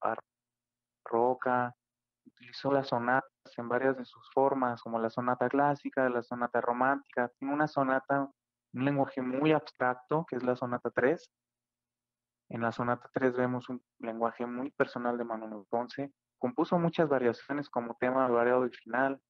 roca, 1.04 1.75
utilizó 2.26 2.72
las 2.72 2.88
sonatas 2.88 3.30
en 3.56 3.68
varias 3.68 3.96
de 3.96 4.04
sus 4.04 4.28
formas, 4.34 4.82
como 4.82 4.99
la 4.99 5.08
sonata 5.08 5.49
clásica, 5.49 6.08
la 6.08 6.22
sonata 6.22 6.61
romántica, 6.61 7.30
tiene 7.38 7.54
una 7.54 7.68
sonata 7.68 8.28
un 8.75 8.84
lenguaje 8.84 9.20
muy 9.22 9.52
abstracto, 9.52 10.25
que 10.28 10.37
es 10.37 10.42
la 10.42 10.56
sonata 10.56 10.90
3. 10.90 11.30
En 12.50 12.62
la 12.62 12.72
sonata 12.72 13.08
3 13.12 13.34
vemos 13.34 13.68
un 13.68 13.82
lenguaje 13.99 14.46
muy 14.46 14.70
personal 14.72 15.16
de 15.18 15.25
Manuel 15.25 15.64
Ponce. 15.68 16.12
Compuso 16.38 16.78
muchas 16.78 17.08
variaciones 17.08 17.68
como 17.68 17.96
tema 18.00 18.26
variado 18.28 18.66
y 18.66 18.70
final. 18.70 19.20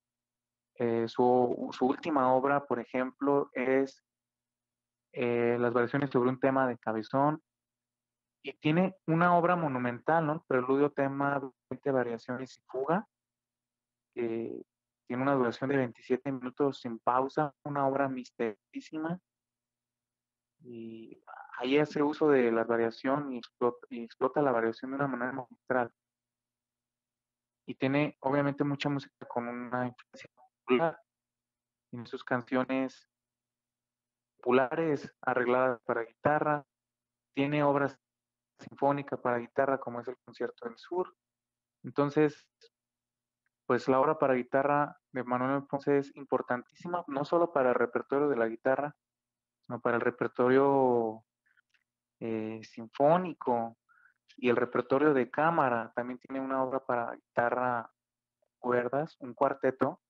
Eh, 0.76 1.06
su, 1.08 1.68
su, 1.72 1.86
última 1.86 2.32
obra, 2.32 2.64
por 2.66 2.80
ejemplo, 2.80 3.50
es 3.52 4.02
eh, 5.12 5.56
las 5.60 5.72
variaciones 5.72 6.10
sobre 6.10 6.30
un 6.30 6.40
tema 6.40 6.66
de 6.66 6.78
cabezón. 6.78 7.42
Y 8.44 8.52
tiene 8.54 8.96
una 9.06 9.36
obra 9.36 9.54
monumental, 9.54 10.26
¿no? 10.26 10.44
Preludio, 10.48 10.90
tema, 10.90 11.40
20 11.70 11.90
variaciones 11.92 12.58
y 12.58 12.62
fuga. 12.66 13.06
tiene 14.14 15.22
una 15.22 15.34
duración 15.34 15.70
de 15.70 15.76
27 15.76 16.32
minutos 16.32 16.80
sin 16.80 16.98
pausa, 16.98 17.54
una 17.64 17.86
obra 17.86 18.08
misterísima 18.08 19.20
y 20.64 21.22
ahí 21.58 21.78
hace 21.78 22.02
uso 22.02 22.28
de 22.28 22.50
la 22.52 22.64
variación 22.64 23.32
y 23.32 23.38
explota, 23.38 24.42
la 24.42 24.52
variación 24.52 24.92
de 24.92 24.96
una 24.96 25.06
manera 25.06 25.32
magistral. 25.32 25.92
Y 27.66 27.74
tiene 27.74 28.16
obviamente 28.20 28.64
mucha 28.64 28.88
música 28.88 29.26
con 29.26 29.48
una 29.48 29.86
influencia. 29.86 30.30
En 30.68 32.06
sus 32.06 32.24
canciones 32.24 33.08
populares 34.38 35.12
arregladas 35.20 35.80
para 35.82 36.04
guitarra. 36.04 36.64
Tiene 37.34 37.62
obras 37.62 37.98
sinfónicas 38.58 39.20
para 39.20 39.38
guitarra 39.38 39.78
como 39.78 40.00
es 40.00 40.08
el 40.08 40.16
Concierto 40.24 40.68
del 40.68 40.76
Sur. 40.76 41.14
Entonces, 41.84 42.46
pues 43.66 43.88
la 43.88 44.00
obra 44.00 44.18
para 44.18 44.34
guitarra 44.34 44.96
de 45.12 45.24
Manuel 45.24 45.64
Ponce 45.64 45.98
es 45.98 46.14
importantísima, 46.16 47.04
no 47.06 47.24
solo 47.24 47.52
para 47.52 47.70
el 47.70 47.74
repertorio 47.74 48.28
de 48.28 48.36
la 48.36 48.48
guitarra, 48.48 48.94
para 49.82 49.96
el 49.96 50.02
repertorio 50.02 51.24
eh, 52.20 52.60
sinfónico 52.62 53.78
y 54.36 54.48
el 54.48 54.56
repertorio 54.56 55.14
de 55.14 55.30
cámara. 55.30 55.92
También 55.94 56.18
tiene 56.18 56.40
una 56.40 56.62
obra 56.62 56.80
para 56.80 57.14
guitarra, 57.14 57.90
cuerdas, 58.58 59.16
un 59.20 59.34
cuarteto 59.34 60.00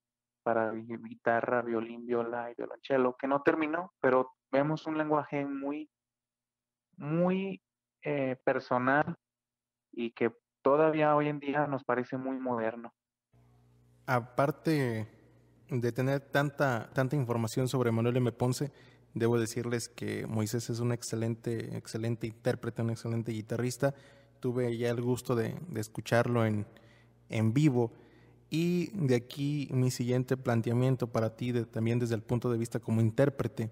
para 0.42 0.72
guitarra, 0.72 1.62
violín, 1.62 2.06
viola 2.06 2.50
y 2.50 2.54
violonchelo, 2.54 3.16
que 3.16 3.26
no 3.26 3.42
terminó, 3.42 3.92
pero 4.00 4.32
vemos 4.50 4.86
un 4.86 4.98
lenguaje 4.98 5.44
muy, 5.44 5.88
muy 6.96 7.62
eh, 8.02 8.36
personal 8.44 9.16
y 9.92 10.12
que 10.12 10.32
todavía 10.62 11.14
hoy 11.14 11.28
en 11.28 11.40
día 11.40 11.66
nos 11.66 11.84
parece 11.84 12.16
muy 12.16 12.38
moderno. 12.38 12.92
Aparte 14.06 15.08
de 15.68 15.92
tener 15.92 16.20
tanta, 16.20 16.90
tanta 16.92 17.16
información 17.16 17.68
sobre 17.68 17.92
Manuel 17.92 18.16
M. 18.16 18.32
Ponce, 18.32 18.72
Debo 19.14 19.38
decirles 19.38 19.88
que 19.88 20.26
Moisés 20.26 20.70
es 20.70 20.80
un 20.80 20.92
excelente, 20.92 21.76
excelente 21.76 22.26
intérprete, 22.26 22.80
un 22.80 22.90
excelente 22.90 23.32
guitarrista. 23.32 23.94
Tuve 24.40 24.76
ya 24.78 24.88
el 24.88 25.02
gusto 25.02 25.34
de, 25.34 25.54
escucharlo 25.76 26.46
en, 26.46 26.66
en, 27.28 27.52
vivo. 27.52 27.92
Y 28.54 28.90
de 28.92 29.14
aquí 29.14 29.66
mi 29.72 29.90
siguiente 29.90 30.36
planteamiento 30.36 31.06
para 31.06 31.34
ti, 31.34 31.54
también 31.64 31.98
desde 31.98 32.16
el 32.16 32.20
punto 32.20 32.52
de 32.52 32.58
vista 32.58 32.80
como 32.80 33.00
intérprete. 33.00 33.70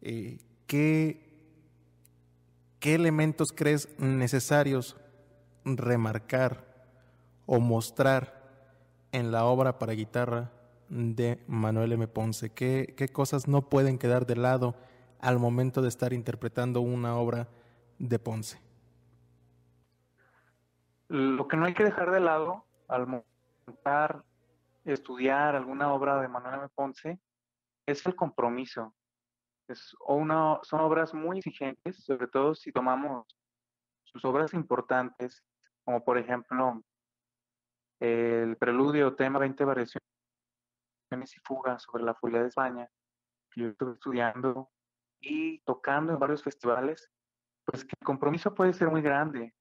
Eh, 0.00 0.38
¿qué, 0.66 1.22
¿Qué 2.80 2.96
elementos 2.96 3.52
crees 3.52 3.88
necesarios 4.00 4.96
remarcar 5.64 6.66
o 7.46 7.60
mostrar 7.60 8.42
en 9.12 9.30
la 9.30 9.44
obra 9.44 9.78
para 9.78 9.92
guitarra 9.92 10.50
de 10.88 11.40
Manuel 11.46 11.92
M. 11.92 12.08
Ponce? 12.08 12.50
¿Qué, 12.50 12.94
¿Qué, 12.96 13.06
cosas 13.06 13.46
no 13.46 13.68
pueden 13.68 13.98
quedar 13.98 14.26
de 14.26 14.34
lado 14.34 14.74
al 15.20 15.38
momento 15.38 15.80
de 15.80 15.86
estar 15.86 16.12
interpretando 16.12 16.80
una 16.80 17.14
obra 17.14 17.46
de 18.00 18.18
Ponce? 18.18 18.60
Lo 21.06 21.46
que 21.46 21.56
no 21.56 21.66
hay 21.66 21.74
que 21.74 21.84
dejar 21.84 22.10
de 22.10 22.18
lado 22.18 22.64
al 22.88 23.06
montar, 23.66 24.22
estudiar 24.84 25.54
alguna 25.54 25.92
obra 25.92 26.20
de 26.20 26.28
Manuel 26.28 26.60
M. 26.60 26.68
Ponce 26.74 27.20
es 27.86 28.06
el 28.06 28.14
compromiso. 28.14 28.94
Es 29.68 29.94
una, 30.06 30.58
son 30.62 30.80
obras 30.80 31.14
muy 31.14 31.38
exigentes, 31.38 32.04
sobre 32.04 32.28
todo 32.28 32.54
si 32.54 32.72
tomamos 32.72 33.26
sus 34.04 34.24
obras 34.24 34.52
importantes, 34.54 35.42
como 35.84 36.04
por 36.04 36.18
ejemplo 36.18 36.82
el 38.00 38.56
preludio, 38.56 39.14
tema 39.14 39.38
20 39.38 39.64
variaciones 39.64 40.02
y 41.12 41.40
fugas 41.44 41.82
sobre 41.84 42.04
la 42.04 42.14
furia 42.14 42.42
de 42.42 42.48
España, 42.48 42.88
yo 43.54 43.68
estuve 43.68 43.92
estudiando 43.92 44.70
y 45.20 45.60
tocando 45.60 46.12
en 46.12 46.18
varios 46.18 46.42
festivales, 46.42 47.10
pues 47.64 47.84
que 47.84 47.94
el 48.00 48.04
compromiso 48.04 48.54
puede 48.54 48.72
ser 48.72 48.88
muy 48.88 49.02
grande. 49.02 49.54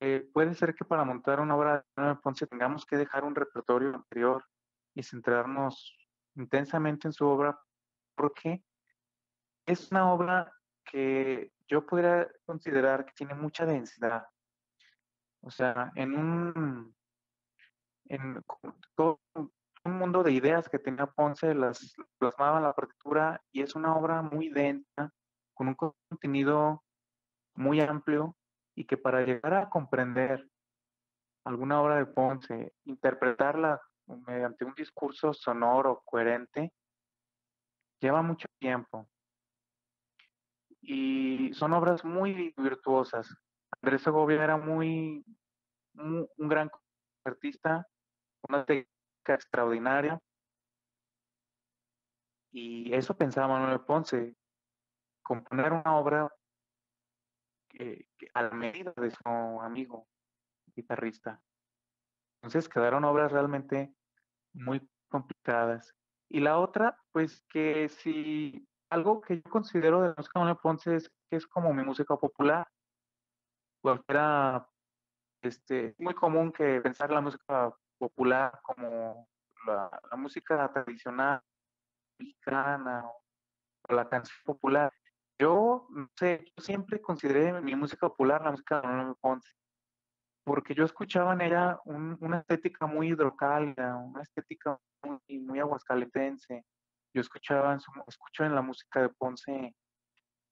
Eh, 0.00 0.28
puede 0.32 0.54
ser 0.54 0.74
que 0.74 0.84
para 0.84 1.04
montar 1.04 1.40
una 1.40 1.56
obra 1.56 1.84
de 1.96 2.14
Ponce 2.16 2.46
tengamos 2.46 2.86
que 2.86 2.96
dejar 2.96 3.24
un 3.24 3.34
repertorio 3.34 3.94
anterior 3.94 4.44
y 4.94 5.02
centrarnos 5.02 5.96
intensamente 6.36 7.08
en 7.08 7.12
su 7.12 7.26
obra, 7.26 7.58
porque 8.14 8.62
es 9.66 9.90
una 9.90 10.12
obra 10.12 10.52
que 10.84 11.52
yo 11.66 11.84
podría 11.84 12.28
considerar 12.46 13.04
que 13.04 13.12
tiene 13.12 13.34
mucha 13.34 13.66
densidad. 13.66 14.24
O 15.40 15.50
sea, 15.50 15.92
en 15.94 16.16
un 16.16 16.96
en 18.06 18.42
todo, 18.94 19.20
un 19.34 19.98
mundo 19.98 20.22
de 20.22 20.32
ideas 20.32 20.68
que 20.68 20.78
tenía 20.78 21.06
Ponce, 21.06 21.54
las 21.54 21.94
plasmaba 22.18 22.58
en 22.58 22.64
la 22.64 22.72
partitura 22.72 23.42
y 23.52 23.62
es 23.62 23.74
una 23.74 23.94
obra 23.96 24.22
muy 24.22 24.48
densa, 24.48 25.12
con 25.54 25.68
un 25.68 25.74
contenido 25.74 26.84
muy 27.54 27.80
amplio 27.80 28.36
y 28.78 28.84
que 28.84 28.96
para 28.96 29.22
llegar 29.22 29.54
a 29.54 29.68
comprender 29.68 30.48
alguna 31.44 31.82
obra 31.82 31.96
de 31.96 32.06
Ponce, 32.06 32.74
interpretarla 32.84 33.80
mediante 34.06 34.64
un 34.64 34.72
discurso 34.74 35.34
sonoro, 35.34 36.02
coherente, 36.04 36.72
lleva 38.00 38.22
mucho 38.22 38.46
tiempo. 38.60 39.08
Y 40.80 41.52
son 41.54 41.72
obras 41.72 42.04
muy 42.04 42.54
virtuosas. 42.56 43.36
Andrés 43.82 44.02
Segovia 44.02 44.44
era 44.44 44.56
muy, 44.56 45.24
un 45.94 46.28
gran 46.36 46.70
artista, 47.24 47.84
una 48.48 48.64
técnica 48.64 49.34
extraordinaria. 49.34 50.20
Y 52.52 52.94
eso 52.94 53.16
pensaba 53.16 53.58
Manuel 53.58 53.80
Ponce, 53.80 54.36
componer 55.24 55.72
una 55.72 55.98
obra 55.98 56.32
que, 57.68 58.06
a 58.34 58.42
la 58.42 58.50
medida 58.50 58.92
de 58.96 59.10
su 59.10 59.28
amigo 59.60 60.06
guitarrista. 60.74 61.40
Entonces 62.36 62.68
quedaron 62.68 63.04
obras 63.04 63.32
realmente 63.32 63.92
muy 64.52 64.88
complicadas. 65.08 65.94
Y 66.30 66.40
la 66.40 66.58
otra, 66.58 66.96
pues 67.12 67.42
que 67.48 67.88
si 67.88 68.66
algo 68.90 69.20
que 69.20 69.36
yo 69.36 69.50
considero 69.50 70.02
de 70.02 70.08
la 70.08 70.14
música 70.16 70.38
de 70.38 70.44
Manuel 70.44 70.60
Ponce 70.62 70.96
es 70.96 71.08
que 71.30 71.36
es 71.36 71.46
como 71.46 71.72
mi 71.72 71.82
música 71.82 72.16
popular. 72.16 72.66
Cualquiera, 73.82 74.68
este, 75.42 75.94
muy 75.98 76.14
común 76.14 76.52
que 76.52 76.80
pensar 76.80 77.10
la 77.10 77.20
música 77.20 77.74
popular 77.98 78.60
como 78.62 79.28
la, 79.66 80.00
la 80.10 80.16
música 80.16 80.70
tradicional 80.72 81.40
mexicana 82.18 83.04
o 83.06 83.94
la 83.94 84.08
canción 84.08 84.38
popular. 84.44 84.92
Yo, 85.38 85.86
no 85.90 86.08
sé, 86.16 86.44
yo 86.44 86.62
siempre 86.62 87.00
consideré 87.00 87.60
mi 87.60 87.76
música 87.76 88.08
popular 88.08 88.42
la 88.42 88.50
música 88.50 88.80
de 88.80 88.88
Manuel 88.88 89.14
Ponce, 89.20 89.48
porque 90.44 90.74
yo 90.74 90.84
escuchaba 90.84 91.32
en 91.34 91.42
ella 91.42 91.78
una 91.84 92.40
estética 92.40 92.86
muy 92.86 93.08
hidrocálida, 93.08 93.96
una 93.96 94.22
estética 94.22 94.78
muy, 95.04 95.38
muy 95.40 95.60
aguascalentense. 95.60 96.64
Yo 97.14 97.20
escuchaba, 97.20 97.72
en 97.72 97.80
escucho 98.06 98.44
en 98.44 98.54
la 98.54 98.62
música 98.62 99.02
de 99.02 99.10
Ponce 99.10 99.74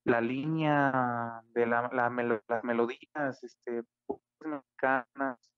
la 0.05 0.21
línea 0.21 1.43
de 1.49 1.67
la, 1.67 1.91
las 1.93 2.63
melodías 2.63 3.43
este, 3.43 3.83
mexicanas, 4.41 5.53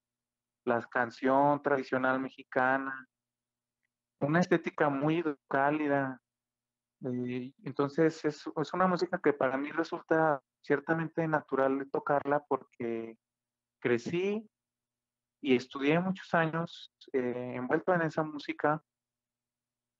la 0.64 0.80
canción 0.90 1.62
tradicional 1.62 2.18
mexicana, 2.18 3.06
una 4.20 4.40
estética 4.40 4.88
muy 4.88 5.22
cálida, 5.48 6.18
entonces 7.00 8.24
es, 8.24 8.44
es, 8.56 8.74
una 8.74 8.86
música 8.86 9.20
que 9.22 9.32
para 9.32 9.56
mí 9.56 9.70
resulta 9.70 10.42
ciertamente 10.62 11.26
natural 11.28 11.88
tocarla 11.92 12.44
porque 12.48 13.16
crecí 13.80 14.48
y 15.40 15.54
estudié 15.54 16.00
muchos 16.00 16.34
años 16.34 16.92
eh, 17.12 17.52
envuelto 17.54 17.94
en 17.94 18.02
esa 18.02 18.24
música 18.24 18.82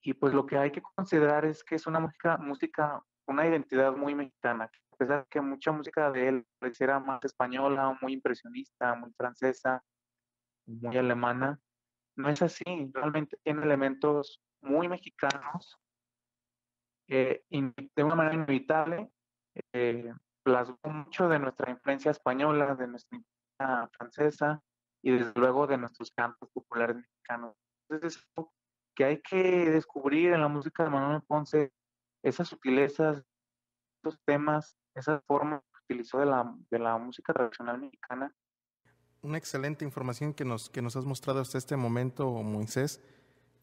y 0.01 0.13
pues 0.13 0.33
lo 0.33 0.45
que 0.45 0.57
hay 0.57 0.71
que 0.71 0.81
considerar 0.81 1.45
es 1.45 1.63
que 1.63 1.75
es 1.75 1.87
una 1.87 1.99
música, 1.99 2.37
música 2.37 3.03
una 3.27 3.47
identidad 3.47 3.95
muy 3.95 4.15
mexicana, 4.15 4.69
a 4.91 4.95
pesar 4.97 5.23
de 5.23 5.29
que 5.29 5.39
mucha 5.39 5.71
música 5.71 6.11
de 6.11 6.27
él 6.27 6.47
pareciera 6.57 6.99
más 6.99 7.23
española, 7.23 7.97
muy 8.01 8.13
impresionista, 8.13 8.95
muy 8.95 9.11
francesa, 9.13 9.83
muy 10.65 10.97
alemana, 10.97 11.59
no 12.15 12.29
es 12.29 12.41
así, 12.41 12.63
realmente 12.93 13.37
tiene 13.43 13.63
elementos 13.63 14.41
muy 14.61 14.87
mexicanos 14.87 15.77
eh, 17.09 17.43
de 17.49 18.03
una 18.03 18.15
manera 18.15 18.35
inevitable, 18.35 19.11
eh, 19.73 20.13
plasmó 20.43 20.77
mucho 20.83 21.27
de 21.27 21.39
nuestra 21.39 21.71
influencia 21.71 22.11
española, 22.11 22.75
de 22.75 22.87
nuestra 22.87 23.17
influencia 23.17 23.89
francesa 23.97 24.63
y 25.01 25.11
desde 25.11 25.33
luego 25.35 25.65
de 25.67 25.77
nuestros 25.77 26.11
cantos 26.11 26.49
populares 26.51 26.97
mexicanos. 26.97 27.55
Entonces 27.89 28.17
es 28.17 28.27
algo 28.35 28.53
que 28.95 29.05
hay 29.05 29.21
que 29.21 29.71
descubrir 29.71 30.33
en 30.33 30.41
la 30.41 30.47
música 30.47 30.83
de 30.83 30.89
Manuel 30.89 31.21
Ponce, 31.27 31.71
esas 32.23 32.47
sutilezas, 32.47 33.23
esos 34.03 34.19
temas, 34.25 34.75
esa 34.93 35.21
forma 35.25 35.61
que 35.61 35.93
utilizó 35.93 36.19
de 36.19 36.27
la, 36.27 36.55
de 36.69 36.79
la 36.79 36.97
música 36.97 37.33
tradicional 37.33 37.79
mexicana. 37.79 38.33
Una 39.21 39.37
excelente 39.37 39.83
información 39.83 40.33
que 40.33 40.45
nos, 40.45 40.69
que 40.69 40.81
nos 40.81 40.95
has 40.95 41.05
mostrado 41.05 41.41
hasta 41.41 41.57
este 41.57 41.75
momento, 41.75 42.29
Moisés. 42.43 43.01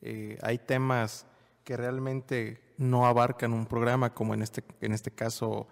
Eh, 0.00 0.38
hay 0.42 0.58
temas 0.58 1.26
que 1.64 1.76
realmente 1.76 2.65
no 2.78 3.06
abarcan 3.06 3.52
un 3.52 3.66
programa, 3.66 4.12
como 4.12 4.34
en 4.34 4.42
este, 4.42 4.62
en 4.80 4.92
este 4.92 5.10
caso 5.10 5.66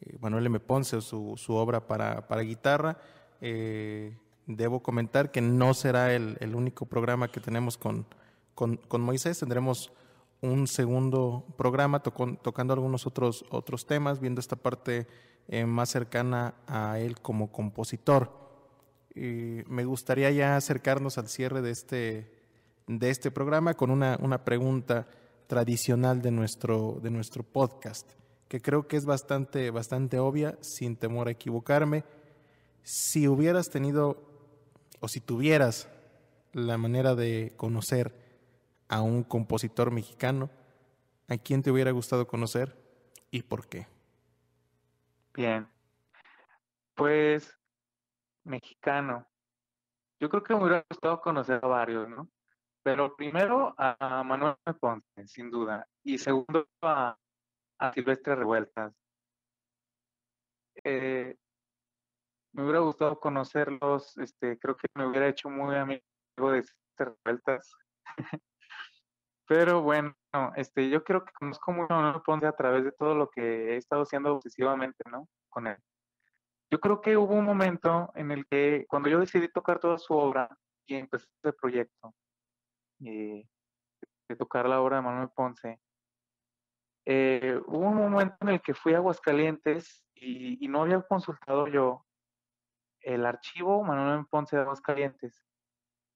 eh, 0.00 0.16
Manuel 0.20 0.46
M. 0.46 0.60
Ponce, 0.60 1.00
su, 1.00 1.34
su 1.36 1.54
obra 1.54 1.86
para, 1.86 2.26
para 2.26 2.42
guitarra. 2.42 2.98
Eh, 3.40 4.16
debo 4.46 4.82
comentar 4.82 5.30
que 5.30 5.40
no 5.40 5.74
será 5.74 6.14
el, 6.14 6.36
el 6.40 6.54
único 6.54 6.86
programa 6.86 7.28
que 7.28 7.40
tenemos 7.40 7.78
con, 7.78 8.06
con, 8.54 8.76
con, 8.76 9.00
Moisés, 9.00 9.38
tendremos 9.38 9.92
un 10.40 10.66
segundo 10.66 11.44
programa 11.56 12.02
tocando 12.02 12.72
algunos 12.72 13.06
otros, 13.06 13.44
otros 13.50 13.86
temas, 13.86 14.20
viendo 14.20 14.40
esta 14.40 14.56
parte 14.56 15.06
eh, 15.48 15.66
más 15.66 15.90
cercana 15.90 16.54
a 16.66 16.98
él 16.98 17.20
como 17.20 17.52
compositor. 17.52 18.32
me 19.14 19.84
gustaría 19.84 20.30
ya 20.30 20.56
acercarnos 20.56 21.18
al 21.18 21.28
cierre 21.28 21.60
de 21.60 21.70
este, 21.70 22.32
de 22.86 23.10
este 23.10 23.30
programa 23.30 23.74
con 23.74 23.90
una, 23.90 24.18
una 24.20 24.44
pregunta 24.44 25.06
tradicional 25.50 26.22
de 26.22 26.30
nuestro, 26.30 27.00
de 27.02 27.10
nuestro 27.10 27.42
podcast, 27.42 28.08
que 28.46 28.62
creo 28.62 28.86
que 28.86 28.96
es 28.96 29.04
bastante, 29.04 29.72
bastante 29.72 30.20
obvia, 30.20 30.56
sin 30.60 30.94
temor 30.96 31.26
a 31.26 31.32
equivocarme. 31.32 32.04
Si 32.84 33.26
hubieras 33.26 33.68
tenido, 33.68 34.22
o 35.00 35.08
si 35.08 35.20
tuvieras 35.20 35.90
la 36.52 36.78
manera 36.78 37.16
de 37.16 37.52
conocer 37.56 38.14
a 38.88 39.02
un 39.02 39.24
compositor 39.24 39.90
mexicano, 39.90 40.50
¿a 41.26 41.36
quién 41.36 41.64
te 41.64 41.72
hubiera 41.72 41.90
gustado 41.90 42.28
conocer 42.28 42.76
y 43.32 43.42
por 43.42 43.66
qué? 43.66 43.88
Bien, 45.34 45.66
pues 46.94 47.58
mexicano. 48.44 49.26
Yo 50.20 50.30
creo 50.30 50.44
que 50.44 50.54
me 50.54 50.60
hubiera 50.60 50.86
gustado 50.88 51.20
conocer 51.20 51.58
a 51.60 51.66
varios, 51.66 52.08
¿no? 52.08 52.28
Pero 52.82 53.14
primero 53.14 53.74
a 53.76 54.22
Manuel 54.24 54.56
Ponce, 54.80 55.26
sin 55.26 55.50
duda. 55.50 55.86
Y 56.02 56.18
segundo 56.18 56.66
a, 56.82 57.16
Silvestre 57.94 58.34
Revueltas. 58.34 58.94
Eh, 60.84 61.36
me 62.52 62.62
hubiera 62.62 62.80
gustado 62.80 63.18
conocerlos, 63.20 64.16
este, 64.18 64.58
creo 64.58 64.76
que 64.76 64.86
me 64.94 65.06
hubiera 65.06 65.28
hecho 65.28 65.48
muy 65.48 65.76
amigo 65.76 66.02
de 66.36 66.62
Silvestre 66.62 67.16
Revueltas. 67.24 67.74
Pero 69.46 69.82
bueno, 69.82 70.14
este, 70.56 70.88
yo 70.88 71.02
creo 71.02 71.24
que 71.24 71.32
conozco 71.32 71.72
mucho 71.72 71.92
a 71.92 72.00
Manuel 72.00 72.22
Ponce 72.22 72.46
a 72.46 72.52
través 72.52 72.84
de 72.84 72.92
todo 72.92 73.14
lo 73.14 73.28
que 73.30 73.74
he 73.74 73.76
estado 73.76 74.02
haciendo 74.02 74.36
obsesivamente, 74.36 75.02
¿no? 75.10 75.28
Con 75.48 75.66
él. 75.66 75.76
Yo 76.70 76.78
creo 76.78 77.00
que 77.00 77.16
hubo 77.16 77.34
un 77.34 77.44
momento 77.44 78.12
en 78.14 78.30
el 78.30 78.46
que 78.46 78.86
cuando 78.88 79.08
yo 79.08 79.18
decidí 79.18 79.48
tocar 79.48 79.80
toda 79.80 79.98
su 79.98 80.14
obra 80.14 80.48
y 80.86 80.94
empecé 80.94 81.26
este 81.42 81.52
proyecto, 81.52 82.14
eh, 83.04 83.48
de 84.28 84.36
tocar 84.36 84.68
la 84.68 84.80
obra 84.80 84.96
de 84.96 85.02
Manuel 85.02 85.30
Ponce, 85.34 85.80
eh, 87.06 87.60
hubo 87.66 87.88
un 87.88 87.96
momento 87.96 88.36
en 88.40 88.50
el 88.50 88.60
que 88.60 88.74
fui 88.74 88.94
a 88.94 88.98
Aguascalientes 88.98 90.04
y, 90.14 90.64
y, 90.64 90.68
no 90.68 90.82
había 90.82 91.00
consultado 91.02 91.66
yo 91.66 92.04
el 93.00 93.24
archivo 93.26 93.82
Manuel 93.82 94.26
Ponce 94.26 94.56
de 94.56 94.62
Aguascalientes. 94.62 95.42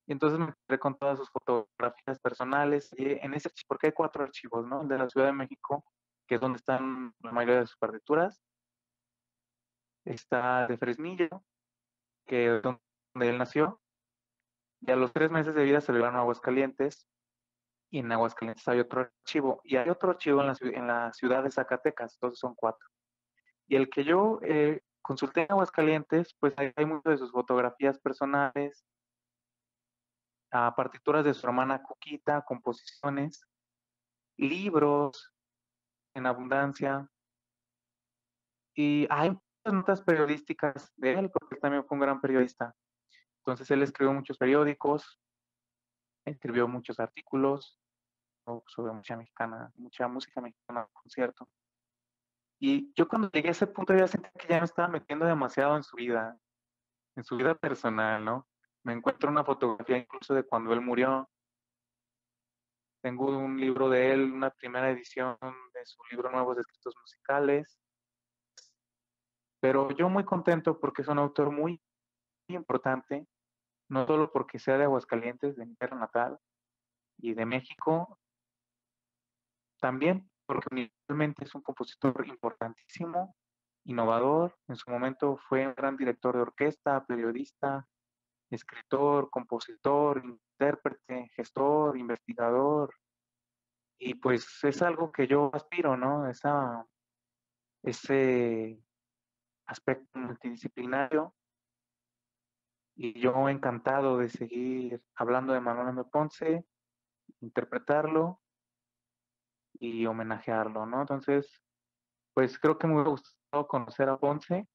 Y 0.07 0.13
entonces 0.13 0.39
me 0.39 0.47
encontré 0.47 0.79
con 0.79 0.99
todas 0.99 1.19
sus 1.19 1.31
fotografías 1.31 2.19
personales. 2.21 2.95
Y 2.97 3.13
en 3.13 3.35
ese 3.35 3.49
archivo, 3.49 3.67
porque 3.69 3.87
hay 3.89 3.93
cuatro 3.93 4.25
archivos, 4.25 4.67
¿no? 4.67 4.83
El 4.83 4.89
de 4.89 4.99
la 4.99 5.09
Ciudad 5.09 5.27
de 5.27 5.33
México, 5.33 5.85
que 6.27 6.37
es 6.37 6.41
donde 6.41 6.59
están 6.59 7.15
la 7.21 7.33
mayoría 7.33 7.61
de 7.61 7.67
sus 7.67 7.79
partituras. 7.79 8.43
Está 10.05 10.67
de 10.67 10.77
Fresnillo, 10.77 11.43
que 12.27 12.57
es 12.57 12.63
donde 12.63 12.81
él 13.21 13.39
nació. 13.39 13.81
Y 14.87 14.91
a 14.91 14.97
los 14.97 15.13
tres 15.13 15.31
meses 15.31 15.55
de 15.55 15.65
vida 15.65 15.81
se 15.81 15.93
le 15.93 16.05
a 16.05 16.09
Aguascalientes. 16.09 17.09
Y 17.91 18.01
en 18.01 18.13
Aguascalientes 18.13 18.67
hay 18.69 18.81
otro 18.81 19.01
archivo. 19.01 19.61
Y 19.65 19.77
hay 19.77 19.89
otro 19.89 20.11
archivo 20.11 20.41
en 20.43 20.49
la, 20.49 20.57
en 20.61 20.87
la 20.87 21.13
ciudad 21.15 21.43
de 21.43 21.51
Zacatecas. 21.51 22.15
Entonces 22.15 22.39
son 22.39 22.55
cuatro. 22.55 22.87
Y 23.67 23.77
el 23.77 23.89
que 23.89 24.05
yo 24.05 24.41
eh, 24.43 24.83
consulté 25.01 25.43
en 25.43 25.53
Aguascalientes, 25.53 26.35
pues 26.39 26.53
hay, 26.59 26.73
hay 26.77 26.85
muchas 26.85 27.13
de 27.13 27.19
sus 27.19 27.33
fotografías 27.33 27.99
personales, 27.99 28.85
a 30.51 30.75
partituras 30.75 31.25
de 31.25 31.35
su 31.35 31.47
hermana 31.47 31.83
Cuquita, 31.83 32.43
composiciones, 32.43 33.43
libros 34.37 35.33
en 36.15 36.27
abundancia. 36.27 37.09
Y 38.75 39.07
hay 39.09 39.31
muchas 39.31 39.73
notas 39.73 40.03
periodísticas 40.03 40.93
de 40.97 41.15
él, 41.15 41.31
porque 41.31 41.57
también 41.57 41.85
fue 41.87 41.97
un 41.97 42.03
gran 42.03 42.21
periodista. 42.21 42.75
Entonces 43.47 43.71
él 43.71 43.83
escribió 43.83 44.15
muchos 44.15 44.39
periódicos, 44.39 45.21
escribió 46.25 46.67
muchos 46.67 46.99
artículos 46.99 47.79
sobre 48.67 48.93
mucha 48.93 49.17
mexicana, 49.17 49.71
mucha 49.77 50.09
música 50.09 50.41
mexicana, 50.41 50.89
concierto. 50.93 51.47
Y 52.59 52.93
yo 52.95 53.07
cuando 53.07 53.31
llegué 53.31 53.49
a 53.49 53.53
ese 53.53 53.67
punto 53.67 53.95
ya 53.95 54.07
sentí 54.07 54.31
que 54.39 54.49
ya 54.49 54.59
me 54.59 54.65
estaba 54.65 54.89
metiendo 54.89 55.27
demasiado 55.27 55.77
en 55.77 55.83
su 55.83 55.97
vida, 55.97 56.39
en 57.17 57.25
su 57.25 57.37
vida 57.37 57.55
personal, 57.55 58.25
¿no? 58.25 58.47
Me 58.83 58.95
encuentro 58.95 59.31
una 59.31 59.45
fotografía 59.45 59.99
incluso 59.99 60.33
de 60.35 60.45
cuando 60.45 60.73
él 60.73 60.81
murió 60.81 61.29
tengo 63.05 63.27
un 63.37 63.61
libro 63.61 63.91
de 63.91 64.13
él, 64.13 64.33
una 64.33 64.49
primera 64.49 64.91
edición 64.91 65.37
de 65.43 65.85
su 65.85 66.03
libro 66.11 66.31
Nuevos 66.31 66.57
Escritos 66.57 66.95
Musicales. 66.99 67.79
Pero 69.61 69.91
yo 69.91 70.09
muy 70.09 70.25
contento 70.25 70.81
porque 70.81 71.03
es 71.03 71.09
un 71.09 71.19
autor 71.19 71.51
muy 71.51 71.83
importante, 72.49 73.27
no 73.89 74.07
solo 74.07 74.33
porque 74.33 74.59
sea 74.59 74.79
de 74.79 74.85
Aguascalientes, 74.85 75.57
de 75.57 75.67
mi 75.67 75.75
tierra 75.77 75.99
natal, 75.99 76.39
y 77.19 77.35
de 77.35 77.47
México, 77.47 78.19
también 79.81 80.31
porque 80.47 80.91
realmente 81.09 81.45
es 81.45 81.55
un 81.55 81.63
compositor 81.63 82.27
importantísimo, 82.27 83.37
innovador. 83.85 84.57
En 84.69 84.77
su 84.77 84.91
momento 84.91 85.37
fue 85.37 85.67
un 85.67 85.75
gran 85.75 85.97
director 85.97 86.35
de 86.35 86.43
orquesta, 86.43 87.05
periodista, 87.05 87.87
escritor, 88.51 89.31
compositor, 89.31 90.23
intérprete, 90.25 91.31
gestor, 91.35 91.97
investigador. 91.97 92.95
Y 93.99 94.15
pues 94.15 94.63
es 94.65 94.83
algo 94.83 95.13
que 95.13 95.27
yo 95.27 95.51
aspiro, 95.55 95.97
¿no? 95.97 96.29
Esa, 96.29 96.87
ese 97.83 98.83
aspecto 99.67 100.19
multidisciplinario. 100.19 101.35
Y 102.97 103.21
yo 103.21 103.49
encantado 103.49 104.19
de 104.19 104.29
seguir 104.29 105.03
hablando 105.17 105.53
de 105.53 105.61
Manuel 105.61 105.89
M. 105.89 106.05
Ponce, 106.05 106.65
interpretarlo 107.41 108.41
y 109.75 110.07
homenajearlo, 110.07 110.87
¿no? 110.87 111.01
Entonces, 111.01 111.63
pues 112.35 112.59
creo 112.59 112.79
que 112.79 112.87
me 112.87 112.95
hubiera 112.95 113.11
gustado 113.11 113.67
conocer 113.67 114.09
a 114.09 114.17
Ponce 114.17 114.69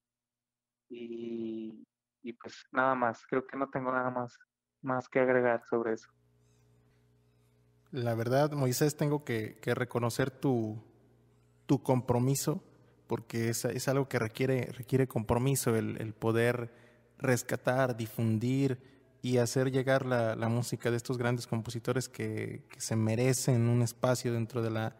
y, 0.89 1.85
y 2.21 2.33
pues 2.33 2.65
nada 2.71 2.95
más, 2.95 3.25
creo 3.27 3.45
que 3.45 3.57
no 3.57 3.69
tengo 3.69 3.91
nada 3.91 4.09
más, 4.09 4.37
más 4.81 5.07
que 5.07 5.19
agregar 5.19 5.63
sobre 5.69 5.93
eso. 5.93 6.09
La 7.91 8.13
verdad, 8.15 8.51
Moisés, 8.51 8.95
tengo 8.95 9.23
que, 9.23 9.59
que 9.61 9.73
reconocer 9.73 10.29
tu, 10.29 10.83
tu, 11.65 11.81
compromiso, 11.81 12.63
porque 13.07 13.49
es, 13.49 13.65
es, 13.65 13.87
algo 13.87 14.07
que 14.07 14.19
requiere, 14.19 14.71
requiere 14.71 15.07
compromiso, 15.07 15.75
el, 15.75 15.99
el 15.99 16.13
poder 16.13 16.71
rescatar, 17.19 17.95
difundir 17.95 18.79
y 19.21 19.37
hacer 19.37 19.71
llegar 19.71 20.05
la, 20.05 20.35
la 20.35 20.49
música 20.49 20.89
de 20.89 20.97
estos 20.97 21.17
grandes 21.17 21.45
compositores 21.45 22.07
que, 22.07 22.63
que, 22.69 22.79
se 22.79 22.95
merecen 22.95 23.67
un 23.67 23.81
espacio 23.81 24.33
dentro 24.33 24.61
de, 24.61 24.71
la, 24.71 24.95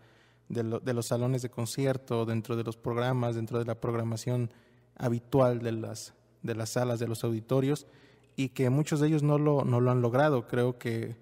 de, 0.50 0.64
lo, 0.64 0.80
de 0.80 0.94
los 0.94 1.08
salones 1.08 1.42
de 1.42 1.50
concierto, 1.50 2.26
dentro 2.26 2.56
de 2.58 2.64
los 2.64 2.76
programas, 2.76 3.36
dentro 3.36 3.60
de 3.60 3.66
la 3.66 3.80
programación 3.80 4.52
habitual 4.98 5.60
de 5.60 5.72
las, 5.72 6.14
de 6.44 6.56
las 6.56 6.72
salas, 6.72 7.00
de 7.00 7.08
los 7.08 7.24
auditorios, 7.24 7.88
y 8.36 8.50
que 8.50 8.70
muchos 8.70 9.00
de 9.00 9.08
ellos 9.08 9.24
no 9.24 9.38
lo, 9.38 9.64
no 9.64 9.80
lo 9.80 9.92
han 9.92 10.02
logrado. 10.02 10.48
Creo 10.48 10.78
que 10.78 11.16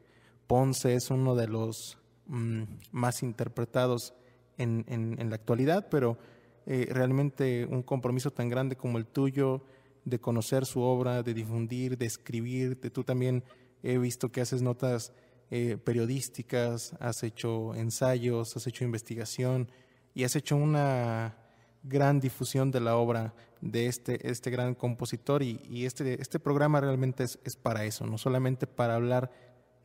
Ponce 0.48 0.96
es 0.96 1.12
uno 1.12 1.36
de 1.36 1.48
los 1.48 2.00
mmm, 2.26 2.64
más 2.92 3.22
interpretados 3.22 4.14
en, 4.58 4.86
en, 4.88 5.16
en, 5.20 5.30
la 5.30 5.36
actualidad, 5.36 5.88
pero 5.92 6.18
eh, 6.66 6.88
realmente 6.92 7.68
un 7.70 7.84
compromiso 7.84 8.32
tan 8.32 8.50
grande 8.50 8.76
como 8.76 8.98
el 8.98 9.06
tuyo 9.06 9.62
de 10.10 10.20
conocer 10.20 10.66
su 10.66 10.82
obra, 10.82 11.22
de 11.22 11.34
difundir, 11.34 11.98
de 11.98 12.06
escribir, 12.06 12.80
de 12.80 12.90
tú 12.90 13.04
también 13.04 13.44
he 13.84 13.98
visto 13.98 14.32
que 14.32 14.42
haces 14.42 14.62
notas 14.62 15.12
eh, 15.52 15.78
periodísticas, 15.84 16.94
has 17.00 17.24
hecho 17.24 17.76
ensayos, 17.76 18.56
has 18.56 18.68
hecho 18.68 18.86
investigación 18.86 19.70
y 20.14 20.24
has 20.24 20.36
hecho 20.36 20.56
una 20.56 21.36
gran 21.84 22.20
difusión 22.22 22.72
de 22.72 22.80
la 22.80 22.96
obra 22.96 23.34
de 23.60 23.88
este, 23.88 24.30
este 24.30 24.50
gran 24.50 24.76
compositor 24.76 25.44
y, 25.44 25.62
y 25.70 25.86
este, 25.86 26.22
este 26.22 26.40
programa 26.40 26.80
realmente 26.80 27.24
es, 27.24 27.40
es, 27.44 27.58
para 27.58 27.84
eso, 27.84 28.06
no 28.06 28.18
solamente 28.18 28.66
para 28.66 28.96
hablar 28.96 29.30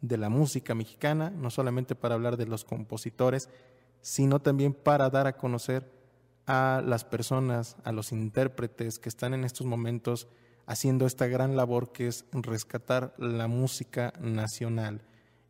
de 0.00 0.18
la 0.18 0.28
música 0.28 0.74
mexicana, 0.74 1.30
no 1.30 1.50
solamente 1.50 1.94
para 1.96 2.14
hablar 2.14 2.37
de 2.37 2.46
los 2.46 2.64
compositores, 2.64 3.48
sino 4.00 4.40
también 4.40 4.72
para 4.72 5.11
dar 5.11 5.26
a 5.26 5.37
conocer 5.37 5.90
a 6.46 6.83
las 6.85 7.05
personas, 7.05 7.76
a 7.85 7.92
los 7.92 8.12
intérpretes 8.12 8.98
que 8.98 9.09
están 9.09 9.35
en 9.35 9.44
estos 9.44 9.66
momentos 9.66 10.28
haciendo 10.66 11.07
esta 11.07 11.26
gran 11.26 11.57
labor 11.57 11.92
que 11.92 12.09
es 12.09 12.24
rescatar 12.33 13.14
la 13.18 13.48
música 13.48 14.12
nacional 14.20 15.02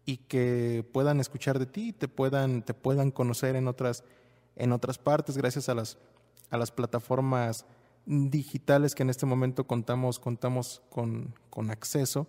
y 0.05 0.19
que 0.19 0.85
puedan 0.93 1.21
escuchar 1.21 1.59
de 1.59 1.67
ti, 1.67 1.93
te 1.93 2.09
puedan, 2.09 2.63
te 2.63 2.75
puedan 2.75 3.11
conocer 3.11 3.57
en 3.57 3.69
otras, 3.69 4.05
en 4.57 4.73
otras 4.73 4.99
partes 4.99 5.37
gracias 5.37 5.69
a 5.69 5.75
las 5.75 5.99
a 6.53 6.59
las 6.59 6.71
plataformas 6.71 7.65
digitales 8.05 8.95
que 8.95 9.03
en 9.03 9.11
este 9.11 9.27
momento 9.27 9.67
contamos, 9.67 10.19
contamos 10.21 10.83
con, 10.91 11.35
con 11.51 11.71
acceso. 11.71 12.29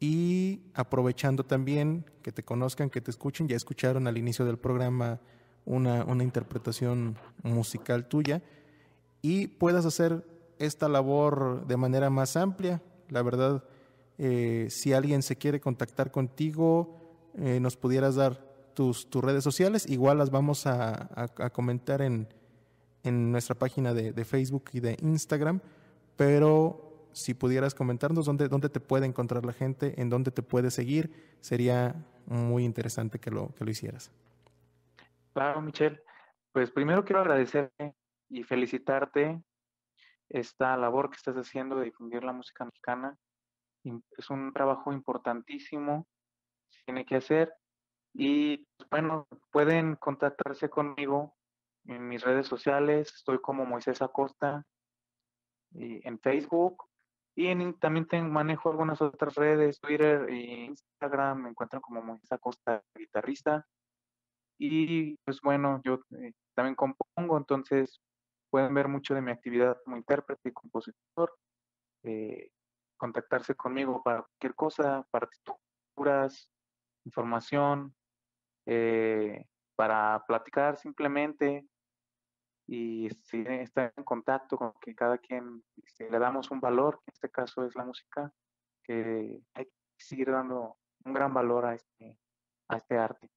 Y 0.00 0.62
aprovechando 0.74 1.44
también 1.44 2.06
que 2.22 2.32
te 2.32 2.42
conozcan, 2.42 2.90
que 2.90 3.00
te 3.00 3.10
escuchen, 3.10 3.46
ya 3.46 3.54
escucharon 3.54 4.08
al 4.08 4.18
inicio 4.18 4.44
del 4.44 4.58
programa 4.58 5.20
una, 5.64 6.04
una 6.04 6.24
interpretación 6.24 7.16
musical 7.42 8.06
tuya 8.06 8.42
y 9.22 9.46
puedas 9.46 9.86
hacer 9.86 10.24
esta 10.58 10.88
labor 10.88 11.66
de 11.66 11.76
manera 11.76 12.10
más 12.10 12.36
amplia. 12.36 12.82
La 13.08 13.22
verdad, 13.22 13.64
eh, 14.18 14.66
si 14.70 14.92
alguien 14.92 15.22
se 15.22 15.36
quiere 15.36 15.60
contactar 15.60 16.10
contigo, 16.10 16.98
eh, 17.36 17.58
nos 17.60 17.76
pudieras 17.76 18.14
dar 18.14 18.38
tus, 18.74 19.08
tus 19.08 19.22
redes 19.24 19.44
sociales, 19.44 19.86
igual 19.88 20.18
las 20.18 20.30
vamos 20.30 20.66
a, 20.66 21.08
a, 21.14 21.50
comentar 21.50 22.02
en, 22.02 22.28
en 23.02 23.32
nuestra 23.32 23.54
página 23.54 23.94
de, 23.94 24.12
de, 24.12 24.24
Facebook 24.24 24.64
y 24.72 24.80
de 24.80 24.96
Instagram, 25.00 25.60
pero 26.16 27.08
si 27.12 27.34
pudieras 27.34 27.74
comentarnos 27.74 28.26
dónde, 28.26 28.48
dónde 28.48 28.68
te 28.68 28.80
puede 28.80 29.06
encontrar 29.06 29.46
la 29.46 29.52
gente, 29.52 30.00
en 30.00 30.10
dónde 30.10 30.32
te 30.32 30.42
puede 30.42 30.70
seguir, 30.70 31.12
sería 31.40 31.94
muy 32.26 32.64
interesante 32.64 33.18
que 33.18 33.30
lo, 33.30 33.54
que 33.54 33.64
lo 33.64 33.70
hicieras. 33.70 34.10
Claro, 35.34 35.60
Michelle. 35.60 36.00
Pues 36.52 36.70
primero 36.70 37.04
quiero 37.04 37.20
agradecerte 37.20 37.94
y 38.30 38.44
felicitarte 38.44 39.42
esta 40.28 40.76
labor 40.76 41.10
que 41.10 41.16
estás 41.16 41.34
haciendo 41.36 41.76
de 41.76 41.86
difundir 41.86 42.22
la 42.22 42.32
música 42.32 42.64
mexicana. 42.64 43.18
Es 44.16 44.30
un 44.30 44.52
trabajo 44.52 44.92
importantísimo, 44.92 46.06
se 46.70 46.84
tiene 46.84 47.04
que 47.04 47.16
hacer. 47.16 47.52
Y 48.14 48.66
bueno, 48.90 49.26
pueden 49.50 49.96
contactarse 49.96 50.70
conmigo 50.70 51.34
en 51.86 52.08
mis 52.08 52.22
redes 52.22 52.46
sociales, 52.46 53.12
estoy 53.12 53.40
como 53.40 53.66
Moisés 53.66 54.00
Acosta 54.00 54.64
y 55.72 56.06
en 56.06 56.18
Facebook 56.20 56.84
y 57.36 57.72
también 57.74 58.06
tengo, 58.06 58.28
manejo 58.28 58.70
algunas 58.70 59.02
otras 59.02 59.34
redes, 59.34 59.80
Twitter 59.80 60.28
e 60.30 60.66
Instagram, 60.66 61.42
me 61.42 61.50
encuentran 61.50 61.82
como 61.82 62.00
Moisés 62.00 62.30
Acosta, 62.30 62.80
guitarrista. 62.94 63.66
Y 64.58 65.16
pues 65.24 65.40
bueno, 65.40 65.80
yo 65.84 66.00
eh, 66.18 66.32
también 66.54 66.74
compongo, 66.74 67.36
entonces 67.36 68.00
pueden 68.50 68.72
ver 68.74 68.88
mucho 68.88 69.14
de 69.14 69.22
mi 69.22 69.32
actividad 69.32 69.76
como 69.84 69.96
intérprete 69.96 70.50
y 70.50 70.52
compositor, 70.52 71.36
eh, 72.04 72.50
contactarse 72.96 73.54
conmigo 73.54 74.02
para 74.02 74.22
cualquier 74.22 74.54
cosa, 74.54 75.06
partituras, 75.10 76.50
información, 77.04 77.94
eh, 78.66 79.44
para 79.76 80.24
platicar 80.26 80.76
simplemente, 80.76 81.66
y 82.66 83.10
si 83.24 83.44
está 83.46 83.92
en 83.96 84.04
contacto 84.04 84.56
con 84.56 84.72
que 84.80 84.94
cada 84.94 85.18
quien 85.18 85.62
si 85.84 86.04
le 86.08 86.18
damos 86.18 86.50
un 86.50 86.60
valor, 86.60 87.00
en 87.06 87.12
este 87.12 87.30
caso 87.30 87.64
es 87.66 87.74
la 87.74 87.84
música, 87.84 88.32
que 88.82 89.40
hay 89.54 89.64
que 89.64 89.72
seguir 89.98 90.30
dando 90.30 90.78
un 91.04 91.12
gran 91.12 91.34
valor 91.34 91.66
a 91.66 91.74
este, 91.74 92.16
a 92.68 92.76
este 92.76 92.96
arte. 92.96 93.30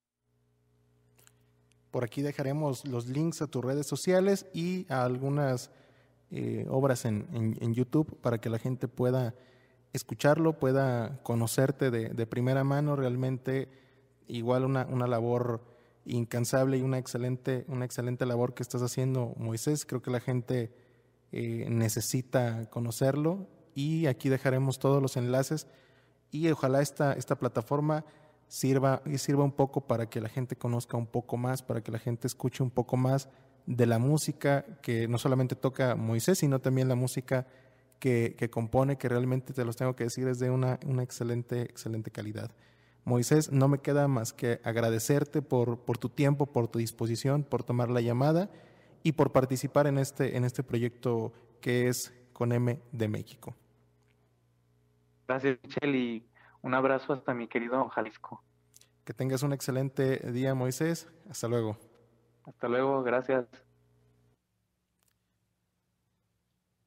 Por 1.90 2.04
aquí 2.04 2.22
dejaremos 2.22 2.86
los 2.86 3.06
links 3.06 3.42
a 3.42 3.46
tus 3.46 3.64
redes 3.64 3.86
sociales 3.86 4.46
y 4.52 4.86
a 4.90 5.04
algunas 5.04 5.70
eh, 6.30 6.66
obras 6.68 7.04
en, 7.04 7.26
en, 7.32 7.74
YouTube 7.74 8.18
para 8.20 8.38
que 8.38 8.50
la 8.50 8.58
gente 8.58 8.88
pueda 8.88 9.34
escucharlo, 9.92 10.58
pueda 10.58 11.22
conocerte 11.22 11.90
de, 11.90 12.10
de 12.10 12.26
primera 12.26 12.64
mano. 12.64 12.96
Realmente 12.96 13.68
igual 14.26 14.64
una, 14.64 14.86
una 14.86 15.06
labor 15.06 15.62
incansable 16.04 16.78
y 16.78 16.82
una 16.82 16.98
excelente, 16.98 17.64
una 17.68 17.84
excelente 17.84 18.26
labor 18.26 18.54
que 18.54 18.62
estás 18.62 18.82
haciendo, 18.82 19.34
Moisés. 19.36 19.84
Creo 19.86 20.02
que 20.02 20.10
la 20.10 20.20
gente 20.20 20.72
eh, 21.32 21.66
necesita 21.70 22.68
conocerlo 22.70 23.46
y 23.74 24.06
aquí 24.06 24.28
dejaremos 24.28 24.78
todos 24.78 25.02
los 25.02 25.16
enlaces 25.16 25.66
y 26.30 26.48
ojalá 26.50 26.82
esta, 26.82 27.12
esta 27.12 27.36
plataforma 27.36 28.04
sirva, 28.48 29.02
sirva 29.16 29.44
un 29.44 29.52
poco 29.52 29.86
para 29.86 30.08
que 30.08 30.20
la 30.20 30.28
gente 30.28 30.56
conozca 30.56 30.96
un 30.96 31.06
poco 31.06 31.36
más, 31.36 31.62
para 31.62 31.82
que 31.82 31.92
la 31.92 31.98
gente 31.98 32.26
escuche 32.26 32.62
un 32.62 32.70
poco 32.70 32.96
más 32.96 33.28
de 33.66 33.86
la 33.86 33.98
música 33.98 34.64
que 34.82 35.06
no 35.08 35.18
solamente 35.18 35.54
toca 35.54 35.94
Moisés, 35.94 36.38
sino 36.38 36.58
también 36.58 36.88
la 36.88 36.94
música 36.94 37.46
que, 37.98 38.34
que 38.38 38.50
compone, 38.50 38.96
que 38.96 39.08
realmente 39.08 39.52
te 39.52 39.64
los 39.64 39.76
tengo 39.76 39.94
que 39.94 40.04
decir 40.04 40.26
es 40.28 40.38
de 40.38 40.50
una, 40.50 40.80
una 40.86 41.02
excelente, 41.02 41.62
excelente 41.62 42.10
calidad. 42.10 42.50
Moisés, 43.04 43.52
no 43.52 43.68
me 43.68 43.78
queda 43.78 44.06
más 44.08 44.32
que 44.32 44.60
agradecerte 44.64 45.42
por, 45.42 45.80
por 45.80 45.98
tu 45.98 46.08
tiempo, 46.08 46.46
por 46.46 46.68
tu 46.68 46.78
disposición, 46.78 47.42
por 47.42 47.62
tomar 47.62 47.90
la 47.90 48.00
llamada 48.00 48.50
y 49.02 49.12
por 49.12 49.32
participar 49.32 49.86
en 49.86 49.98
este, 49.98 50.36
en 50.36 50.44
este 50.44 50.62
proyecto 50.62 51.32
que 51.60 51.88
es 51.88 52.12
con 52.32 52.52
M 52.52 52.78
de 52.92 53.08
México. 53.08 53.56
Gracias, 55.26 55.58
Michelle, 55.62 55.98
y 55.98 56.27
un 56.62 56.74
abrazo 56.74 57.12
hasta 57.12 57.34
mi 57.34 57.48
querido 57.48 57.88
Jalisco. 57.88 58.42
Que 59.04 59.14
tengas 59.14 59.42
un 59.42 59.52
excelente 59.52 60.18
día, 60.32 60.54
Moisés. 60.54 61.08
Hasta 61.30 61.48
luego. 61.48 61.78
Hasta 62.44 62.68
luego, 62.68 63.02
gracias. 63.02 63.46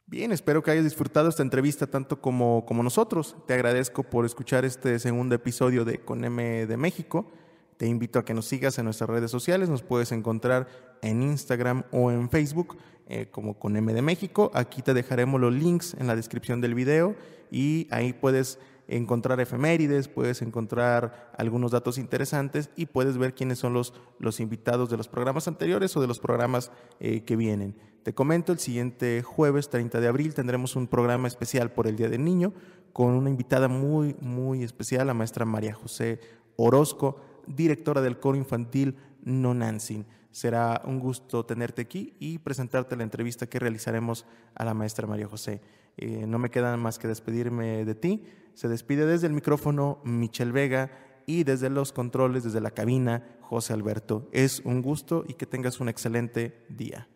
Bien, 0.06 0.32
espero 0.34 0.62
que 0.62 0.72
hayas 0.72 0.84
disfrutado 0.84 1.30
esta 1.30 1.42
entrevista 1.42 1.88
tanto 1.88 2.20
como, 2.20 2.66
como 2.66 2.84
nosotros. 2.84 3.38
Te 3.48 3.54
agradezco 3.54 4.04
por 4.04 4.26
escuchar 4.26 4.66
este 4.66 5.00
segundo 5.00 5.36
episodio 5.36 5.86
de 5.86 6.00
Con 6.00 6.26
M 6.26 6.66
de 6.66 6.78
México. 6.78 7.32
Te 7.78 7.88
invito 7.88 8.20
a 8.20 8.26
que 8.26 8.34
nos 8.34 8.46
sigas 8.46 8.78
en 8.78 8.86
nuestras 8.86 9.10
redes 9.10 9.32
sociales. 9.32 9.70
Nos 9.70 9.84
puedes 9.84 10.12
encontrar 10.12 10.68
en 11.02 11.24
Instagram 11.24 11.86
o 11.92 12.12
en 12.12 12.30
Facebook 12.30 12.78
eh, 13.08 13.28
como 13.32 13.58
con 13.58 13.78
M 13.78 13.94
de 13.94 14.02
México. 14.02 14.52
Aquí 14.54 14.82
te 14.82 14.94
dejaremos 14.94 15.40
los 15.40 15.54
links 15.54 15.96
en 15.96 16.08
la 16.08 16.16
descripción 16.16 16.62
del 16.62 16.76
video 16.76 17.16
y 17.50 17.88
ahí 17.90 18.14
puedes 18.14 18.60
encontrar 18.92 19.40
efemérides, 19.40 20.10
puedes 20.10 20.42
encontrar 20.42 21.32
algunos 21.38 21.72
datos 21.72 21.98
interesantes 21.98 22.70
y 22.76 22.88
puedes 22.88 23.18
ver 23.18 23.34
quiénes 23.34 23.58
son 23.58 23.74
los, 23.74 23.94
los 24.20 24.40
invitados 24.40 24.90
de 24.90 24.98
los 24.98 25.08
programas 25.08 25.48
anteriores 25.48 25.96
o 25.96 26.02
de 26.02 26.08
los 26.08 26.20
programas 26.20 26.72
eh, 27.00 27.24
que 27.24 27.36
vienen. 27.36 27.76
Te 28.04 28.14
comento, 28.14 28.52
el 28.52 28.60
siguiente 28.60 29.24
jueves 29.24 29.70
30 29.70 30.02
de 30.02 30.08
abril 30.08 30.34
tendremos 30.34 30.76
un 30.76 30.88
programa 30.88 31.28
especial 31.28 31.72
por 31.72 31.88
el 31.88 31.96
Día 31.96 32.10
del 32.10 32.24
Niño 32.24 32.54
con 32.92 33.12
una 33.12 33.30
invitada 33.30 33.70
muy, 33.70 34.16
muy 34.20 34.64
especial, 34.64 35.08
la 35.08 35.14
maestra 35.14 35.46
María 35.46 35.74
José 35.74 36.20
Orozco, 36.58 37.22
directora 37.48 38.02
del 38.02 38.20
coro 38.20 38.38
infantil 38.38 38.98
Nonansin. 39.24 40.06
Será 40.32 40.82
un 40.86 41.00
gusto 41.00 41.46
tenerte 41.46 41.82
aquí 41.82 42.16
y 42.20 42.40
presentarte 42.40 42.96
la 42.96 43.04
entrevista 43.04 43.48
que 43.48 43.60
realizaremos 43.60 44.26
a 44.56 44.66
la 44.66 44.74
maestra 44.74 45.08
María 45.08 45.28
José. 45.28 45.62
Eh, 45.98 46.26
no 46.28 46.40
me 46.40 46.50
queda 46.50 46.76
más 46.78 47.00
que 47.00 47.08
despedirme 47.08 47.86
de 47.86 47.96
ti. 47.96 48.24
Se 48.54 48.68
despide 48.68 49.06
desde 49.06 49.28
el 49.28 49.34
micrófono 49.34 50.00
Michel 50.04 50.52
Vega 50.52 50.92
y 51.26 51.44
desde 51.44 51.70
los 51.70 51.92
controles, 51.92 52.44
desde 52.44 52.62
la 52.62 52.72
cabina, 52.72 53.38
José 53.42 53.74
Alberto. 53.74 54.30
Es 54.32 54.62
un 54.66 54.82
gusto 54.82 55.24
y 55.28 55.34
que 55.34 55.46
tengas 55.46 55.80
un 55.80 55.90
excelente 55.90 56.66
día. 56.70 57.08